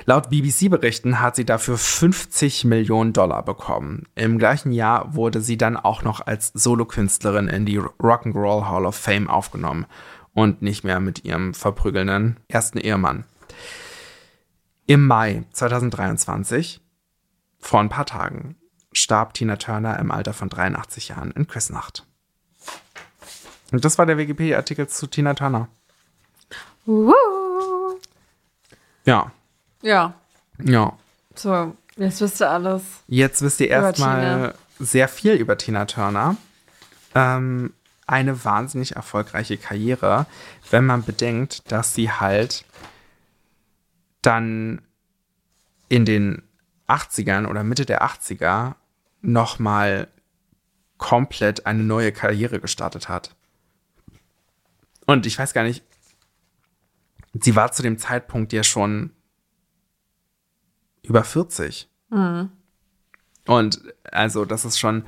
[0.04, 4.04] Laut BBC-Berichten hat sie dafür 50 Millionen Dollar bekommen.
[4.14, 8.96] Im gleichen Jahr wurde sie dann auch noch als Solokünstlerin in die Rock'n'Roll Hall of
[8.96, 9.86] Fame aufgenommen
[10.34, 13.24] und nicht mehr mit ihrem verprügelnden ersten Ehemann.
[14.86, 16.80] Im Mai 2023,
[17.58, 18.56] vor ein paar Tagen,
[18.92, 22.06] starb Tina Turner im Alter von 83 Jahren in Küsnacht.
[23.72, 25.68] Und das war der Wikipedia-Artikel zu Tina Turner.
[26.84, 27.12] Woo.
[29.04, 29.32] Ja.
[29.86, 30.14] Ja.
[30.60, 30.98] Ja.
[31.36, 32.82] So, jetzt wisst ihr alles.
[33.06, 36.36] Jetzt wisst ihr erstmal sehr viel über Tina Turner.
[37.14, 37.72] Ähm,
[38.04, 40.26] eine wahnsinnig erfolgreiche Karriere,
[40.70, 42.64] wenn man bedenkt, dass sie halt
[44.22, 44.82] dann
[45.88, 46.42] in den
[46.88, 48.74] 80ern oder Mitte der 80er
[49.22, 50.08] nochmal
[50.98, 53.36] komplett eine neue Karriere gestartet hat.
[55.06, 55.84] Und ich weiß gar nicht,
[57.34, 59.12] sie war zu dem Zeitpunkt ja schon
[61.06, 61.88] über 40.
[62.10, 62.50] Mhm.
[63.46, 63.80] Und
[64.10, 65.04] also das ist schon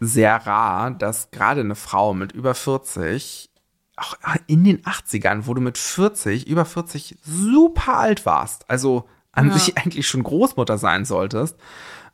[0.00, 3.50] sehr rar, dass gerade eine Frau mit über 40
[3.96, 4.16] auch
[4.46, 9.54] in den 80ern, wo du mit 40, über 40 super alt warst, also an ja.
[9.54, 11.56] sich eigentlich schon Großmutter sein solltest,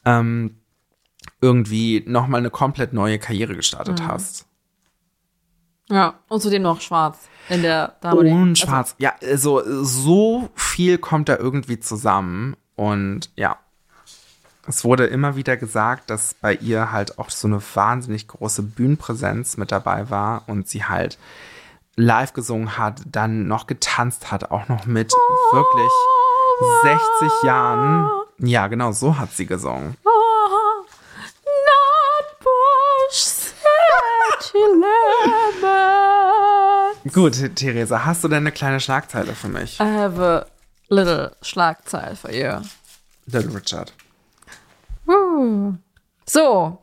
[0.04, 0.58] ähm,
[1.40, 4.08] irgendwie nochmal eine komplett neue Karriere gestartet mhm.
[4.08, 4.46] hast.
[5.90, 8.20] Ja, und zudem noch schwarz in der Dame.
[8.20, 13.56] Und also schwarz, ja, also so viel kommt da irgendwie zusammen und ja.
[14.68, 19.56] Es wurde immer wieder gesagt, dass bei ihr halt auch so eine wahnsinnig große Bühnenpräsenz
[19.56, 21.18] mit dabei war und sie halt
[21.96, 25.12] live gesungen hat, dann noch getanzt hat, auch noch mit
[25.52, 25.90] wirklich
[26.82, 28.08] 60 Jahren.
[28.38, 29.96] Ja, genau, so hat sie gesungen.
[37.12, 39.80] Gut, Theresa, hast du denn eine kleine Schlagzeile für mich?
[39.80, 40.46] I have a
[40.88, 42.62] little Schlagzeile for you.
[43.26, 43.92] Little Richard.
[46.26, 46.78] So,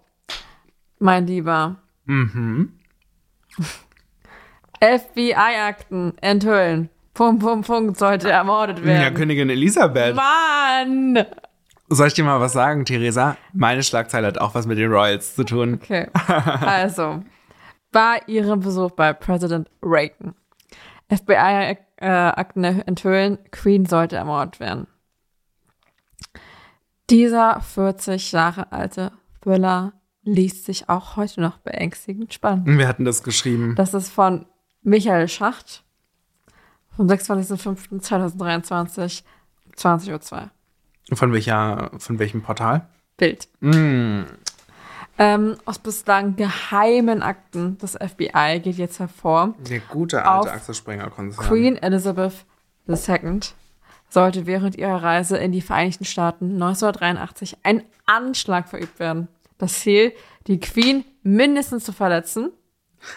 [0.99, 1.75] mein Lieber.
[2.05, 2.73] Mhm.
[4.81, 6.89] FBI-Akten enthüllen.
[7.13, 9.01] Punkt, Punkt, Punkt, sollte ermordet werden.
[9.01, 10.15] Ja, Königin Elisabeth.
[10.15, 11.25] Mann!
[11.87, 13.37] Soll ich dir mal was sagen, Theresa?
[13.53, 15.75] Meine Schlagzeile hat auch was mit den Royals zu tun.
[15.75, 16.07] Okay.
[16.13, 17.23] Also,
[17.91, 20.33] bei ihrem Besuch bei Präsident Reagan.
[21.97, 24.87] FBI-Akten enthüllen, Queen sollte ermordet werden.
[27.09, 29.93] Dieser 40 Jahre alte Thriller
[30.23, 32.65] liest sich auch heute noch beängstigend spannend.
[32.67, 33.75] Wir hatten das geschrieben.
[33.75, 34.47] Das ist von
[34.81, 35.83] Michael Schacht
[36.95, 39.23] vom 26.05.2023.
[39.77, 40.49] 20.02 Uhr.
[41.13, 42.87] Von welcher, von welchem Portal?
[43.17, 43.49] Bild.
[43.59, 44.23] Mm.
[45.17, 51.47] Ähm, aus bislang geheimen Akten des FBI geht jetzt hervor, Der gute alte Axel Springer-Konzern.
[51.47, 52.45] Queen Elizabeth
[52.87, 53.39] II
[54.09, 59.29] sollte während ihrer Reise in die Vereinigten Staaten 1983 ein Anschlag verübt werden.
[59.57, 60.11] Das Ziel,
[60.47, 62.51] die Queen mindestens zu verletzen.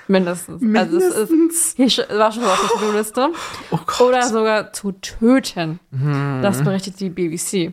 [0.07, 0.63] Mindestens.
[0.77, 3.31] Also es ist, hier war schon auf der To-Do-Liste.
[3.71, 4.05] Oh.
[4.05, 5.81] Oder sogar zu töten.
[6.43, 7.73] Das berichtet die BBC.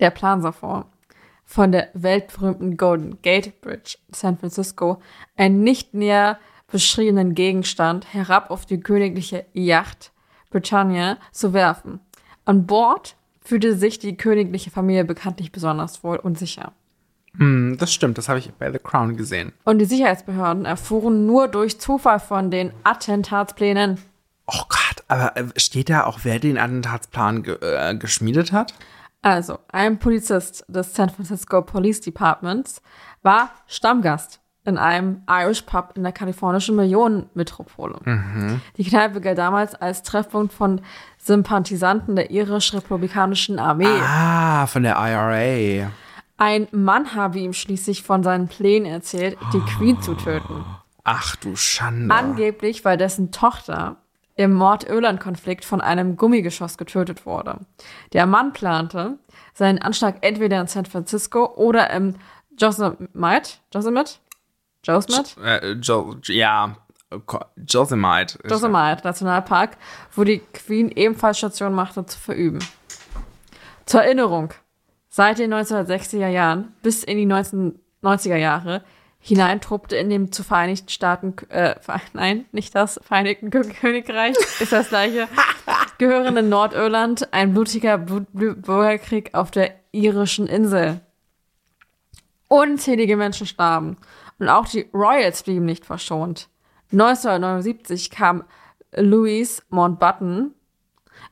[0.00, 0.89] Der Plan sah vor,
[1.50, 5.02] von der weltberühmten Golden Gate Bridge San Francisco
[5.36, 6.38] einen nicht näher
[6.70, 10.12] beschriebenen Gegenstand herab auf die königliche Yacht
[10.50, 11.98] Britannia zu werfen.
[12.44, 16.72] An Bord fühlte sich die königliche Familie bekanntlich besonders wohl und sicher.
[17.36, 19.52] Hm, das stimmt, das habe ich bei The Crown gesehen.
[19.64, 23.98] Und die Sicherheitsbehörden erfuhren nur durch Zufall von den Attentatsplänen.
[24.46, 28.72] Oh Gott, aber äh, steht da auch, wer den Attentatsplan ge äh, geschmiedet hat?
[29.22, 32.80] Also, ein Polizist des San Francisco Police Departments
[33.22, 37.98] war Stammgast in einem Irish Pub in der kalifornischen Millionenmetropole.
[38.76, 40.80] Die Kneipe galt damals als Treffpunkt von
[41.18, 43.86] Sympathisanten der irisch-republikanischen Armee.
[43.86, 45.90] Ah, von der IRA.
[46.36, 50.64] Ein Mann habe ihm schließlich von seinen Plänen erzählt, die Queen zu töten.
[51.04, 52.14] Ach du Schande.
[52.14, 53.96] Angeblich, weil dessen Tochter
[54.44, 57.58] im Mord-Irland-Konflikt von einem Gummigeschoss getötet wurde.
[58.12, 59.18] Der Mann plante,
[59.54, 62.14] seinen Anschlag entweder in San Francisco oder im
[62.58, 64.12] Yosemite, Yosemite,
[64.86, 66.76] Yosemite, äh, jo ja,
[68.42, 69.76] ist- Yosemite Nationalpark,
[70.14, 72.60] wo die Queen ebenfalls Station machte, zu verüben.
[73.84, 74.50] Zur Erinnerung,
[75.08, 78.82] seit den 1960er Jahren bis in die 1990er Jahre
[79.22, 81.74] hinein truppte in dem zu Vereinigten Staaten, äh,
[82.14, 85.28] nein, nicht das Vereinigten Kö- Königreich, ist das gleiche,
[85.98, 91.00] gehörende Nordirland ein blutiger Blu- Blu- Bürgerkrieg auf der irischen Insel.
[92.48, 93.96] Unzählige Menschen starben
[94.38, 96.48] und auch die Royals blieben nicht verschont.
[96.92, 98.44] 1979 kam
[98.96, 100.54] Louis Mountbatten,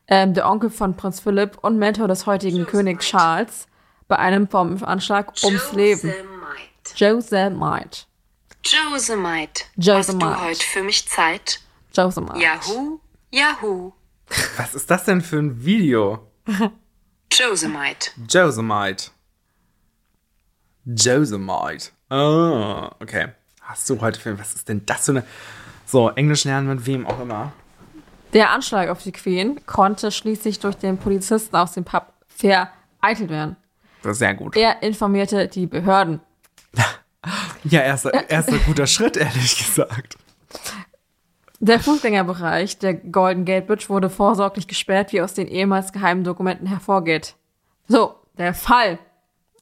[0.07, 3.67] ähm, der Onkel von Prinz Philipp und Mentor des heutigen Königs Charles,
[4.07, 6.13] bei einem Bombenanschlag ums Leben.
[6.97, 8.07] Josemite.
[8.65, 8.65] Josemite.
[8.65, 9.65] Josemite.
[9.77, 10.27] Josemite.
[10.27, 11.61] Hast du heute für mich Zeit?
[11.93, 12.39] Josemite.
[12.41, 13.93] Yahoo, Yahoo.
[14.57, 16.27] Was ist das denn für ein Video?
[17.33, 18.11] Josemite.
[18.29, 19.11] Josemite.
[20.85, 21.91] Josemite.
[22.11, 23.29] Ah, okay.
[23.63, 25.25] Hast du heute für was ist denn das für eine
[25.85, 27.53] so Englisch lernen mit wem auch immer?
[28.33, 33.57] Der Anschlag auf die Queen konnte schließlich durch den Polizisten aus dem Pub vereitelt werden.
[34.03, 34.57] Das ist sehr gut.
[34.57, 36.21] Er informierte die Behörden.
[37.65, 40.17] Ja, erster, erster guter Schritt, ehrlich gesagt.
[41.61, 46.67] Der Fußgängerbereich der Golden Gate Bridge wurde vorsorglich gesperrt, wie aus den ehemals geheimen Dokumenten
[46.67, 47.35] hervorgeht.
[47.89, 48.99] So, der Fall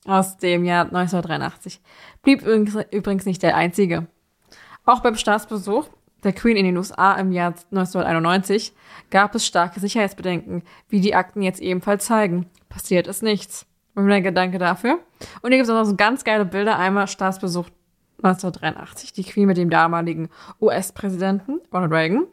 [0.05, 1.81] aus dem Jahr 1983
[2.23, 4.07] blieb übrigens, nicht der einzige.
[4.85, 5.89] Auch beim Staatsbesuch
[6.23, 8.73] der Queen in den USA im Jahr 1991
[9.11, 12.47] gab es starke Sicherheitsbedenken, wie die Akten jetzt ebenfalls zeigen.
[12.69, 13.67] Passiert ist nichts.
[13.97, 15.01] Und der Gedanke dafür.
[15.43, 16.79] Und hier gibt es auch noch so ganz geile Bilder.
[16.79, 17.67] Einmal Staatsbesuch
[18.23, 20.29] 1983, die Queen mit dem damaligen
[20.61, 22.27] US-Präsidenten Ronald Reagan.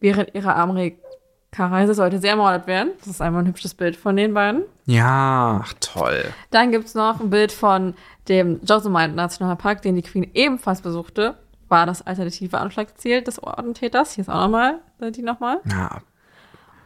[0.00, 2.90] Während ihrer Amerika-Reise sollte sie ermordet werden.
[2.98, 4.64] Das ist einmal ein hübsches Bild von den beiden.
[4.86, 6.24] Ja, ach, toll.
[6.50, 7.94] Dann gibt es noch ein Bild von
[8.28, 11.36] dem Yosemite Nationalpark, den die Queen ebenfalls besuchte.
[11.68, 14.12] War das alternative Anschlagsziel des Attentäters.
[14.12, 15.60] Hier ist auch nochmal, die nochmal.
[15.70, 15.98] Ja,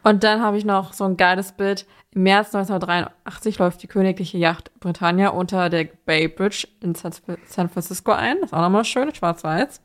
[0.05, 1.87] Und dann habe ich noch so ein geiles Bild.
[2.19, 8.37] März 1983 läuft die königliche Yacht Britannia unter der Bay Bridge in San Francisco ein.
[8.41, 9.81] Das ist auch nochmal schön, schwarz-weiß.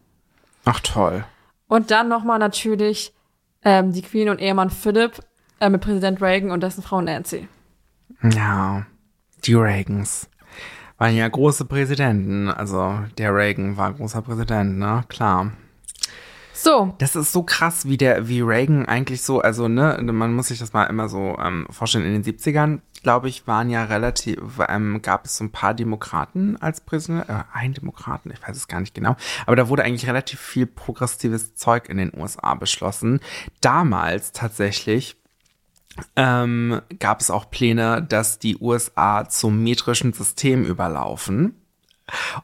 [0.66, 1.26] ach toll.
[1.68, 3.14] Und dann nochmal natürlich
[3.64, 5.20] ähm, die Queen und Ehemann Philipp
[5.60, 7.48] äh, mit Präsident Reagan und dessen Frau Nancy.
[8.22, 8.86] Ja,
[9.46, 10.30] die Reagans
[10.98, 12.50] waren ja große Präsidenten.
[12.50, 15.04] Also der Reagan war großer Präsident, ne?
[15.08, 15.52] Klar.
[16.56, 20.48] So, Das ist so krass, wie der, wie Reagan eigentlich so, also ne, man muss
[20.48, 22.06] sich das mal immer so ähm, vorstellen.
[22.06, 24.38] In den 70ern, glaube ich, waren ja relativ,
[24.70, 28.68] ähm, gab es so ein paar Demokraten als Präsident, äh, ein Demokraten, ich weiß es
[28.68, 29.16] gar nicht genau,
[29.48, 33.20] aber da wurde eigentlich relativ viel progressives Zeug in den USA beschlossen.
[33.60, 35.18] Damals tatsächlich
[36.16, 41.56] ähm, gab es auch Pläne, dass die USA zum metrischen System überlaufen.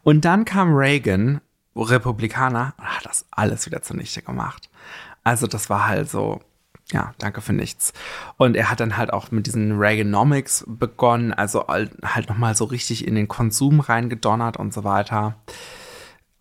[0.03, 1.41] Und dann kam Reagan,
[1.81, 4.69] Republikaner, und hat das alles wieder zunichte gemacht.
[5.23, 6.41] Also das war halt so,
[6.91, 7.93] ja, danke für nichts.
[8.37, 13.07] Und er hat dann halt auch mit diesen Reaganomics begonnen, also halt nochmal so richtig
[13.07, 15.35] in den Konsum reingedonnert und so weiter.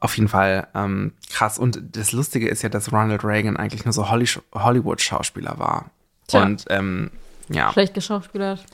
[0.01, 1.59] Auf jeden Fall ähm, krass.
[1.59, 5.91] Und das Lustige ist ja, dass Ronald Reagan eigentlich nur so Holly Hollywood-Schauspieler war.
[6.28, 6.43] Tja.
[6.43, 7.11] Und ähm,
[7.49, 7.72] Ja.
[7.72, 8.64] Schlecht geschauspielert.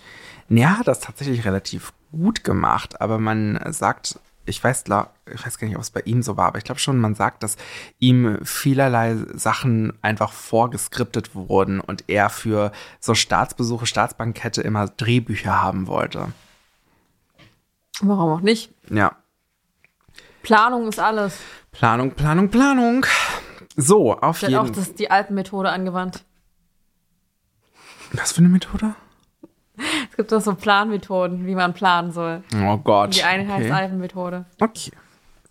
[0.49, 4.85] Ja, hat das tatsächlich relativ gut gemacht, aber man sagt, ich weiß,
[5.33, 7.15] ich weiß gar nicht, ob es bei ihm so war, aber ich glaube schon, man
[7.15, 7.57] sagt, dass
[7.99, 15.87] ihm vielerlei Sachen einfach vorgeskriptet wurden und er für so Staatsbesuche, Staatsbankette immer Drehbücher haben
[15.87, 16.33] wollte.
[18.01, 18.73] Warum auch nicht?
[18.91, 19.17] Ja.
[20.43, 21.39] Planung ist alles.
[21.73, 23.07] Planung, Planung, Planung.
[23.77, 26.25] So, auf Der hat auch jeden das, die Alpenmethode angewandt.
[28.13, 28.95] Was für eine Methode?
[30.11, 32.45] Es gibt auch so Planmethoden, wie man planen soll.
[32.63, 33.17] Oh Gott.
[33.17, 33.73] Die eine heißt okay.
[33.73, 34.45] Alpenmethode.
[34.61, 34.93] okay.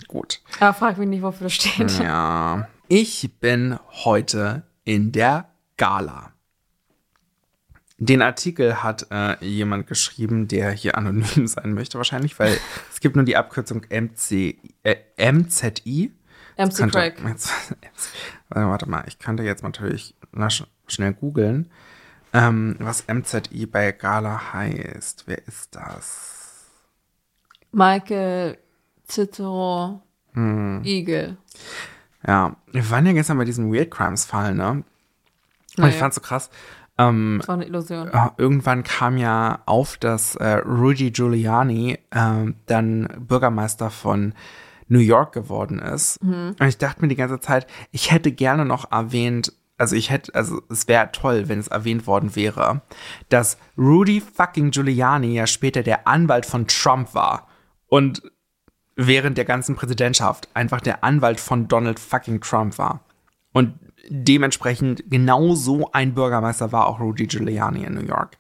[0.08, 0.42] Gut.
[0.60, 2.00] Aber frag mich nicht, wofür das steht.
[2.00, 2.68] Ja.
[2.88, 6.32] Ich bin heute in der Gala.
[7.98, 12.58] Den Artikel hat äh, jemand geschrieben, der hier anonym sein möchte wahrscheinlich, weil
[12.92, 16.12] es gibt nur die Abkürzung MC, äh, MZI.
[16.58, 17.16] MC Könnte- Craig.
[17.28, 17.52] Jetzt,
[18.50, 21.72] warte, warte mal, ich könnte jetzt natürlich na, sch schnell googeln,
[22.34, 25.24] ähm, was MZI bei Gala heißt.
[25.28, 26.66] Wer ist das?
[27.72, 28.58] Michael
[29.08, 30.02] Cicero
[30.34, 30.82] Hm.
[30.84, 31.38] Eagle.
[32.26, 34.84] Ja, wir waren ja gestern bei diesem Weird Crimes Fall, ne?
[35.78, 36.50] Und ich fand's so krass.
[36.98, 38.08] Ähm, Das war eine Illusion.
[38.08, 44.34] äh, irgendwann kam ja auf, dass äh, Rudy Giuliani ähm, dann Bürgermeister von
[44.88, 46.18] New York geworden ist.
[46.22, 50.34] Und ich dachte mir die ganze Zeit, ich hätte gerne noch erwähnt, also ich hätte,
[50.36, 52.82] also es wäre toll, wenn es erwähnt worden wäre,
[53.30, 57.48] dass Rudy fucking Giuliani ja später der Anwalt von Trump war
[57.88, 58.22] und
[58.96, 63.04] während der ganzen Präsidentschaft einfach der Anwalt von Donald fucking Trump war.
[63.52, 68.38] Und dementsprechend genau so ein Bürgermeister war auch Rudy Giuliani in New York.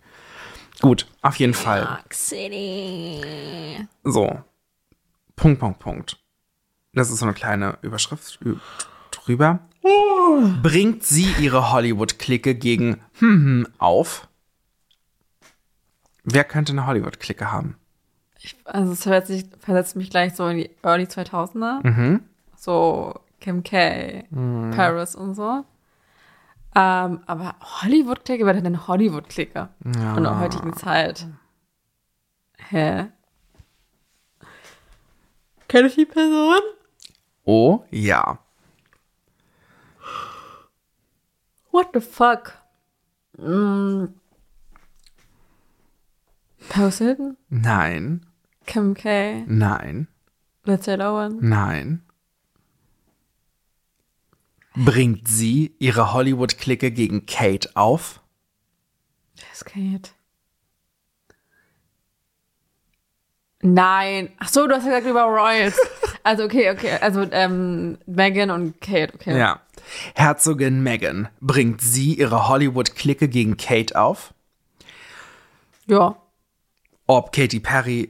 [0.81, 1.83] Gut, auf jeden Fall.
[1.83, 3.87] York City.
[4.03, 4.43] So.
[5.35, 6.19] Punkt, Punkt, Punkt.
[6.93, 8.39] Das ist so eine kleine Überschrift
[9.11, 9.59] drüber.
[10.61, 14.27] Bringt sie ihre Hollywood-Clique gegen hm, hm auf?
[16.23, 17.77] Wer könnte eine Hollywood-Clique haben?
[18.65, 21.85] Also es versetzt, sich, versetzt mich gleich so in die Early 2000er.
[21.85, 22.21] Mhm.
[22.55, 24.23] So Kim K,
[24.75, 25.65] Paris und so.
[26.75, 29.69] Ähm, aber Hollywood-Clique, wer denn eine Hollywood-Clique?
[29.95, 30.17] Ja.
[30.17, 31.27] In der heutigen Zeit.
[32.69, 33.07] Hä?
[35.67, 36.61] Kenne ich die Person?
[37.43, 38.39] Oh, ja.
[41.73, 42.53] What the fuck?
[43.35, 44.13] Mm.
[46.69, 47.35] Paris Hilton?
[47.49, 48.27] Nein.
[48.67, 49.43] Kim K?
[49.47, 50.07] Nein.
[50.65, 51.39] Lindsay Lohan?
[51.41, 52.03] Nein.
[54.75, 58.21] Bringt sie ihre Hollywood-Clique gegen Kate auf?
[59.35, 60.11] Wer ist Kate?
[63.63, 64.29] Nein.
[64.37, 65.75] Ach so, du hast ja gesagt über Royals.
[66.25, 66.99] Also okay, okay.
[67.01, 69.37] Also ähm, Megan und Kate, okay.
[69.37, 69.59] Ja.
[70.15, 74.33] Herzogin Meghan, bringt sie ihre Hollywood-Clique gegen Kate auf?
[75.85, 76.17] Ja.
[77.07, 78.09] Ob Katy Perry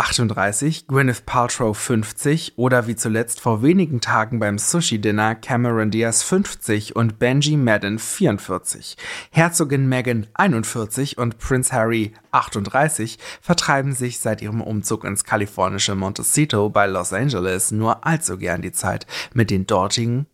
[0.00, 6.96] 38, Gwyneth Paltrow 50 oder wie zuletzt vor wenigen Tagen beim Sushi-Dinner Cameron Diaz 50
[6.96, 8.96] und Benji Madden 44.
[9.30, 16.70] Herzogin Meghan 41 und Prince Harry 38 vertreiben sich seit ihrem Umzug ins kalifornische Montecito
[16.70, 20.26] bei Los Angeles nur allzu gern die Zeit mit den dortigen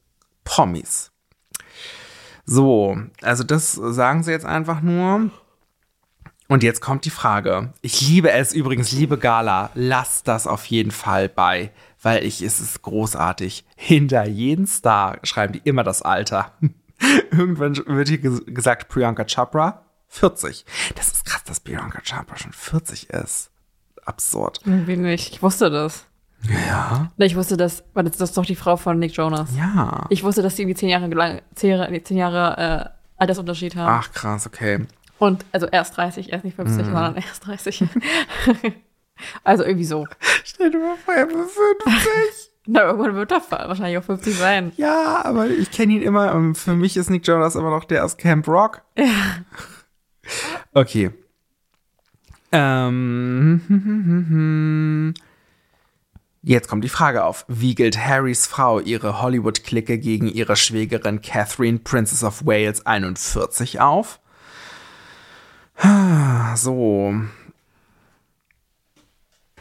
[0.46, 1.10] Promis.
[2.46, 5.30] So, also das sagen sie jetzt einfach nur.
[6.48, 7.72] Und jetzt kommt die Frage.
[7.82, 12.60] Ich liebe es übrigens, liebe Gala, lass das auf jeden Fall bei, weil ich, es
[12.60, 13.64] ist großartig.
[13.74, 16.52] Hinter jeden Star schreiben die immer das Alter.
[17.32, 20.64] Irgendwann wird hier ges- gesagt, Priyanka Chopra 40.
[20.94, 23.50] Das ist krass, dass Priyanka Chopra schon 40 ist.
[24.04, 24.60] Absurd.
[24.64, 25.32] Irgendwie nicht.
[25.32, 26.06] Ich wusste das.
[26.50, 27.10] Ja.
[27.18, 29.50] Ich wusste das, weil das, ist doch die Frau von Nick Jonas.
[29.56, 30.06] Ja.
[30.10, 32.88] Ich wusste, dass die irgendwie zehn Jahre, lang, zehn zehn Jahre äh,
[33.18, 34.02] Altersunterschied haben.
[34.02, 34.86] Ach krass, okay.
[35.18, 37.84] Und also erst 30, erst nicht 50, sondern erst 30.
[39.44, 40.06] also irgendwie so.
[40.44, 41.46] Stell dir mal vor, er war
[41.84, 42.52] 50.
[42.68, 44.72] Na, irgendwann wird er wahrscheinlich auch 50 sein.
[44.76, 46.34] Ja, aber ich kenne ihn immer.
[46.34, 48.82] und Für mich ist Nick Jonas immer noch der aus Camp Rock.
[48.98, 49.36] Ja.
[50.74, 51.12] Okay.
[52.52, 53.60] Ähm,
[56.54, 57.44] jetzt kommt die Frage auf.
[57.48, 64.20] Wiegelt Harrys Frau ihre Hollywood-Clique gegen ihre Schwägerin Catherine, Princess of Wales 41 auf?
[66.56, 67.12] So.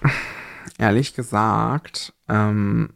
[0.78, 2.90] Ehrlich gesagt, ähm,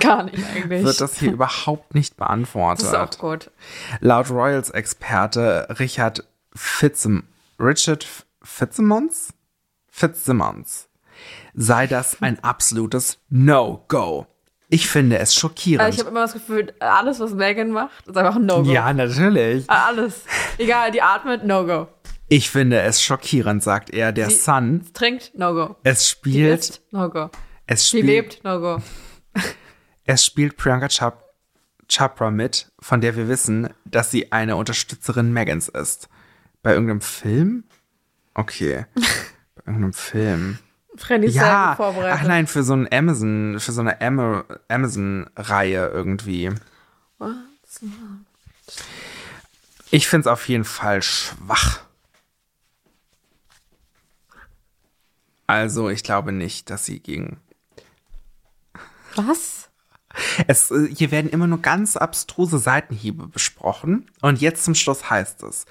[0.00, 0.84] Gar nicht eigentlich.
[0.84, 2.86] wird das hier überhaupt nicht Das beantwortet.
[2.86, 3.50] ist auch gut.
[4.00, 7.24] Laut Royals-Experte Richard Fitzim
[7.58, 8.06] Richard
[8.42, 9.32] Fitzsimmons?
[9.94, 10.88] Fitzsimmons
[11.54, 14.26] sei das ein absolutes No-Go.
[14.70, 15.92] Ich finde es Also schockierend.
[15.92, 18.70] ich habe immer das Gefühl, alles, was Megan macht, ist einfach ein No-Go.
[18.72, 19.68] ja, natürlich.
[19.68, 20.22] Alles.
[20.56, 21.88] Egal, die atmet, No-Go.
[22.28, 24.12] Ich finde es schockierend, sagt er.
[24.12, 25.76] Der Sie- Sun, Trinkt, No-Go.
[25.84, 27.28] es spielt, No-Go.
[27.66, 28.78] es Sie spielt, lebt, No-Go.
[30.06, 31.22] es spielt Priyanka Chap
[31.94, 36.08] Chopra mit, von der wir wissen, dass sie eine Unterstützerin Megans ist.
[36.62, 37.64] Bei irgendeinem Film?
[38.32, 38.86] Okay.
[39.66, 40.58] Irgendeinem Film.
[40.96, 42.28] Freddy Ja, gut ach vorbereitet.
[42.28, 46.50] nein, für so ein Amazon, für so eine Ama- Amazon-Reihe irgendwie.
[49.90, 51.80] Ich finde es auf jeden Fall schwach.
[55.46, 57.40] Also, ich glaube nicht, dass sie gegen.
[59.16, 59.68] Was?
[60.46, 64.06] Es, äh, hier werden immer nur ganz abstruse Seitenhiebe besprochen.
[64.20, 65.66] Und jetzt zum Schluss heißt es,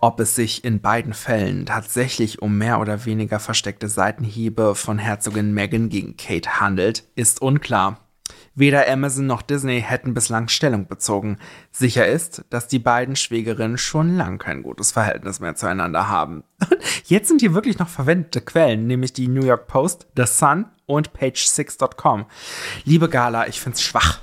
[0.00, 5.52] ob es sich in beiden Fällen tatsächlich um mehr oder weniger versteckte Seitenhiebe von Herzogin
[5.54, 8.00] Meghan gegen Kate handelt, ist unklar.
[8.56, 11.38] Weder Amazon noch Disney hätten bislang Stellung bezogen.
[11.72, 16.44] Sicher ist, dass die beiden Schwägerinnen schon lang kein gutes Verhältnis mehr zueinander haben.
[17.04, 21.10] Jetzt sind hier wirklich noch verwendete Quellen, nämlich die New York Post, The Sun und
[21.12, 22.26] Page6.com.
[22.84, 24.20] Liebe Gala, ich find's schwach.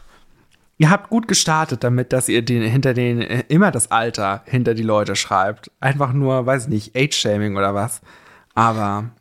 [0.78, 4.74] Ihr habt gut gestartet damit, dass ihr den, hinter den äh, immer das Alter hinter
[4.74, 5.70] die Leute schreibt.
[5.80, 8.02] Einfach nur, weiß nicht, Age-Shaming oder was.
[8.56, 9.12] Aber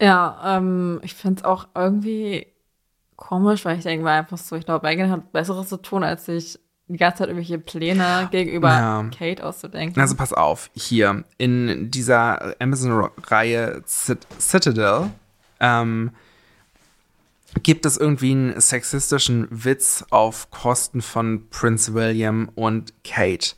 [0.00, 2.48] Ja, ähm, ich finde es auch irgendwie
[3.16, 6.26] komisch, weil ich denke mal einfach so, ich glaube, Megan hat Besseres zu tun, als
[6.26, 9.10] sich die ganze Zeit irgendwelche Pläne gegenüber Ja.
[9.16, 10.00] Kate auszudenken.
[10.02, 15.10] Also pass auf, hier in dieser Amazon-Reihe Cit Citadel
[15.60, 16.10] ähm,
[17.62, 23.54] gibt es irgendwie einen sexistischen Witz auf Kosten von Prince William und Kate.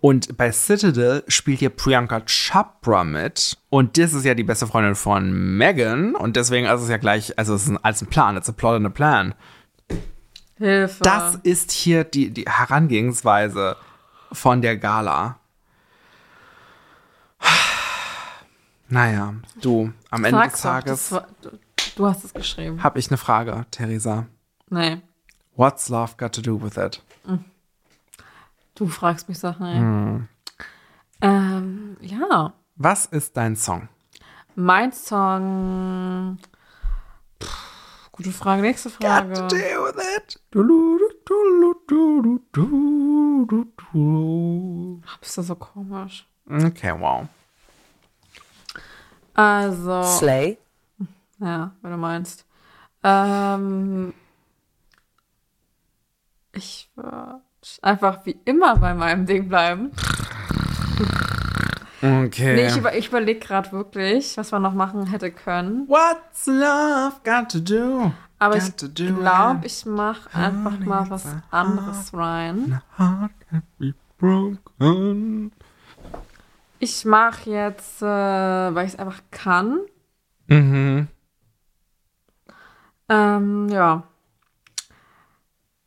[0.00, 3.56] Und bei Citadel spielt hier Priyanka Chopra mit.
[3.70, 6.14] Und das ist ja die beste Freundin von Meghan.
[6.14, 8.52] Und deswegen ist es ja gleich, also es ist ein, als ein Plan, it's a
[8.52, 9.34] plot and a plan.
[10.58, 11.02] Hilfe.
[11.02, 13.76] Das ist hier die, die Herangehensweise
[14.32, 15.38] von der Gala.
[18.86, 21.26] Naja, du, am Ende des Sag's doch, Tages das war,
[21.96, 22.82] du, hast es geschrieben.
[22.82, 24.26] habe ich eine Frage, Theresa.
[24.70, 25.00] Nee,
[25.56, 27.02] What's love got to do with it?
[28.74, 29.66] du fragst mich Sachen.
[29.66, 29.78] Ey.
[29.78, 30.28] Hm.
[31.20, 33.88] Ähm, ja, Was ist dein Song?
[34.56, 36.38] mein Song.
[37.42, 39.28] Pff, gute Frage, nächste Frage.
[39.28, 40.40] Got to do with it.
[40.50, 41.34] Du, du, du,
[41.88, 45.02] du, du, du, du, du.
[45.20, 46.26] Bist du so komisch?
[46.48, 47.26] Okay, wow.
[49.34, 50.02] Also.
[50.18, 50.58] Slay.
[51.40, 52.46] Ja, wenn du meinst.
[53.02, 54.14] Ähm,
[56.52, 57.40] ich würde
[57.82, 59.90] einfach wie immer bei meinem Ding bleiben.
[62.02, 62.54] Okay.
[62.54, 65.88] Nee, ich, über, ich überlege gerade wirklich, was man noch machen hätte können.
[65.88, 68.12] What's love got to do?
[68.38, 72.80] Aber Got ich to do glaube, ich mache einfach mal was anderes rein.
[76.78, 79.80] Ich mache jetzt, äh, weil ich es einfach kann.
[80.48, 81.08] Mhm.
[83.14, 84.02] Ähm, ja.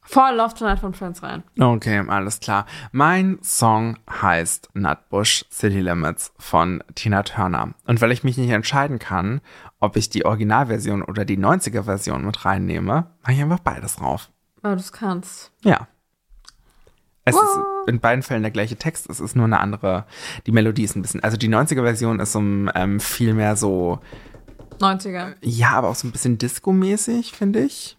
[0.02, 1.44] Fall Love Tonight von Friends rein.
[1.60, 2.66] Okay, alles klar.
[2.94, 7.74] Mein Song heißt Nutbush City Limits von Tina Turner.
[7.86, 9.42] Und weil ich mich nicht entscheiden kann,
[9.80, 14.30] ob ich die Originalversion oder die 90er-Version mit reinnehme, mache ich einfach beides drauf.
[14.62, 15.52] Weil du es kannst.
[15.64, 15.88] Ja.
[17.26, 20.06] Es ist in beiden Fällen der gleiche Text, es ist nur eine andere,
[20.46, 24.00] die Melodie ist ein bisschen, also die 90er-Version ist um ähm, viel mehr so,
[24.80, 25.36] 90er.
[25.42, 27.98] ja, aber auch so ein bisschen Disco-mäßig, finde ich.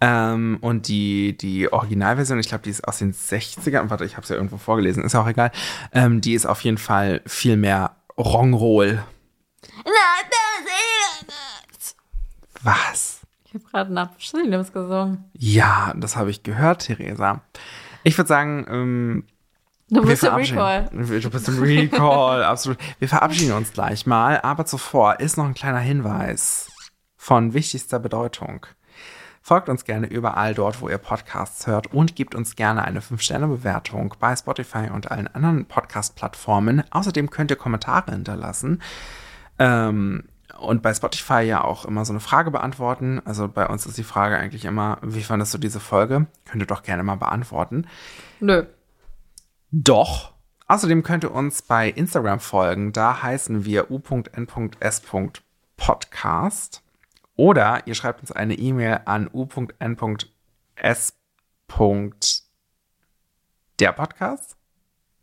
[0.00, 4.22] Ähm, und die, die Originalversion, ich glaube, die ist aus den 60ern, warte, ich habe
[4.22, 5.50] es ja irgendwo vorgelesen, ist ja auch egal,
[5.92, 9.00] ähm, die ist auf jeden Fall viel mehr Rock'n'Roll.
[12.62, 13.20] Was?
[13.44, 15.24] Ich habe gerade nach Williams gesungen.
[15.32, 17.40] Ja, das habe ich gehört, Theresa.
[18.04, 19.24] Ich würde sagen, ähm,
[19.90, 21.20] Du wir bist im verabschieden- Recall.
[21.20, 22.78] Du bist im Recall, absolut.
[22.98, 26.70] Wir verabschieden uns gleich mal, aber zuvor ist noch ein kleiner Hinweis
[27.16, 28.66] von wichtigster Bedeutung.
[29.40, 34.14] Folgt uns gerne überall dort, wo ihr Podcasts hört und gebt uns gerne eine 5-Sterne-Bewertung
[34.20, 36.82] bei Spotify und allen anderen Podcast-Plattformen.
[36.90, 38.82] Außerdem könnt ihr Kommentare hinterlassen.
[39.58, 40.24] Ähm,
[40.58, 43.22] und bei Spotify ja auch immer so eine Frage beantworten.
[43.24, 46.26] Also bei uns ist die Frage eigentlich immer, wie fandest du diese Folge?
[46.44, 47.86] Könnt ihr doch gerne mal beantworten.
[48.40, 48.64] Nö.
[49.70, 50.32] Doch.
[50.66, 52.92] Außerdem könnt ihr uns bei Instagram folgen.
[52.92, 56.82] Da heißen wir u.n.s.podcast.
[57.36, 61.14] Oder ihr schreibt uns eine E-Mail an u.n.s.
[63.80, 64.58] Der Podcast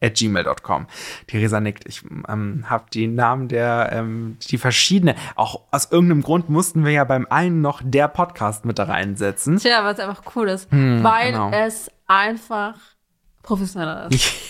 [0.01, 0.87] at gmail.com.
[1.27, 1.87] Theresa nickt.
[1.87, 6.91] Ich ähm, habe die Namen der, ähm, die verschiedene, auch aus irgendeinem Grund mussten wir
[6.91, 9.57] ja beim einen noch der Podcast mit da reinsetzen.
[9.57, 11.51] Tja, was einfach cool ist, weil genau.
[11.51, 12.75] es einfach
[13.45, 14.33] professioneller ist.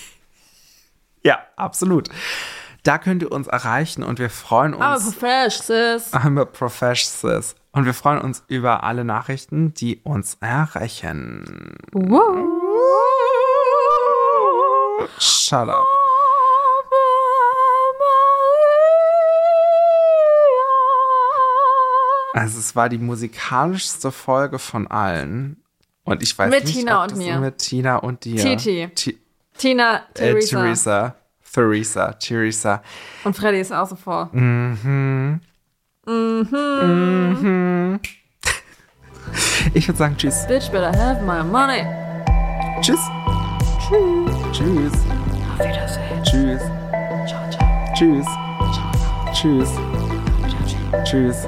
[1.24, 2.10] Ja, absolut.
[2.84, 5.16] Da könnt ihr uns erreichen und wir freuen uns.
[5.16, 6.14] fresh, sis.
[6.14, 7.42] I'm a professional.
[7.72, 11.76] Und wir freuen uns über alle Nachrichten, die uns erreichen.
[11.94, 12.46] Wow.
[15.18, 15.84] Shut up.
[22.34, 25.65] Also es war die musikalischste Folge von allen.
[26.06, 27.40] Und ich weiß Mit nicht, Tina ob und das mir.
[27.40, 28.42] mit Tina und dir.
[28.42, 28.90] Titi.
[28.96, 29.18] Ti-
[29.58, 30.62] Tina, äh, Theresa.
[30.64, 31.16] Theresa.
[31.52, 32.12] Theresa.
[32.14, 32.84] Theresa.
[33.24, 34.30] Und Freddy ist außen vor.
[39.74, 40.46] Ich würde sagen Tschüss.
[40.48, 41.84] Bitch better have my money.
[42.82, 43.00] Tschüss.
[44.52, 44.94] Tschüss.
[45.58, 46.24] Auf Wiedersehen.
[46.24, 46.62] Tschüss.
[47.28, 47.94] Ciao, ciao.
[47.96, 48.26] Tschüss.
[48.26, 49.34] Ciao, ciao.
[49.34, 49.70] Tschüss.
[51.04, 51.48] Tschüss.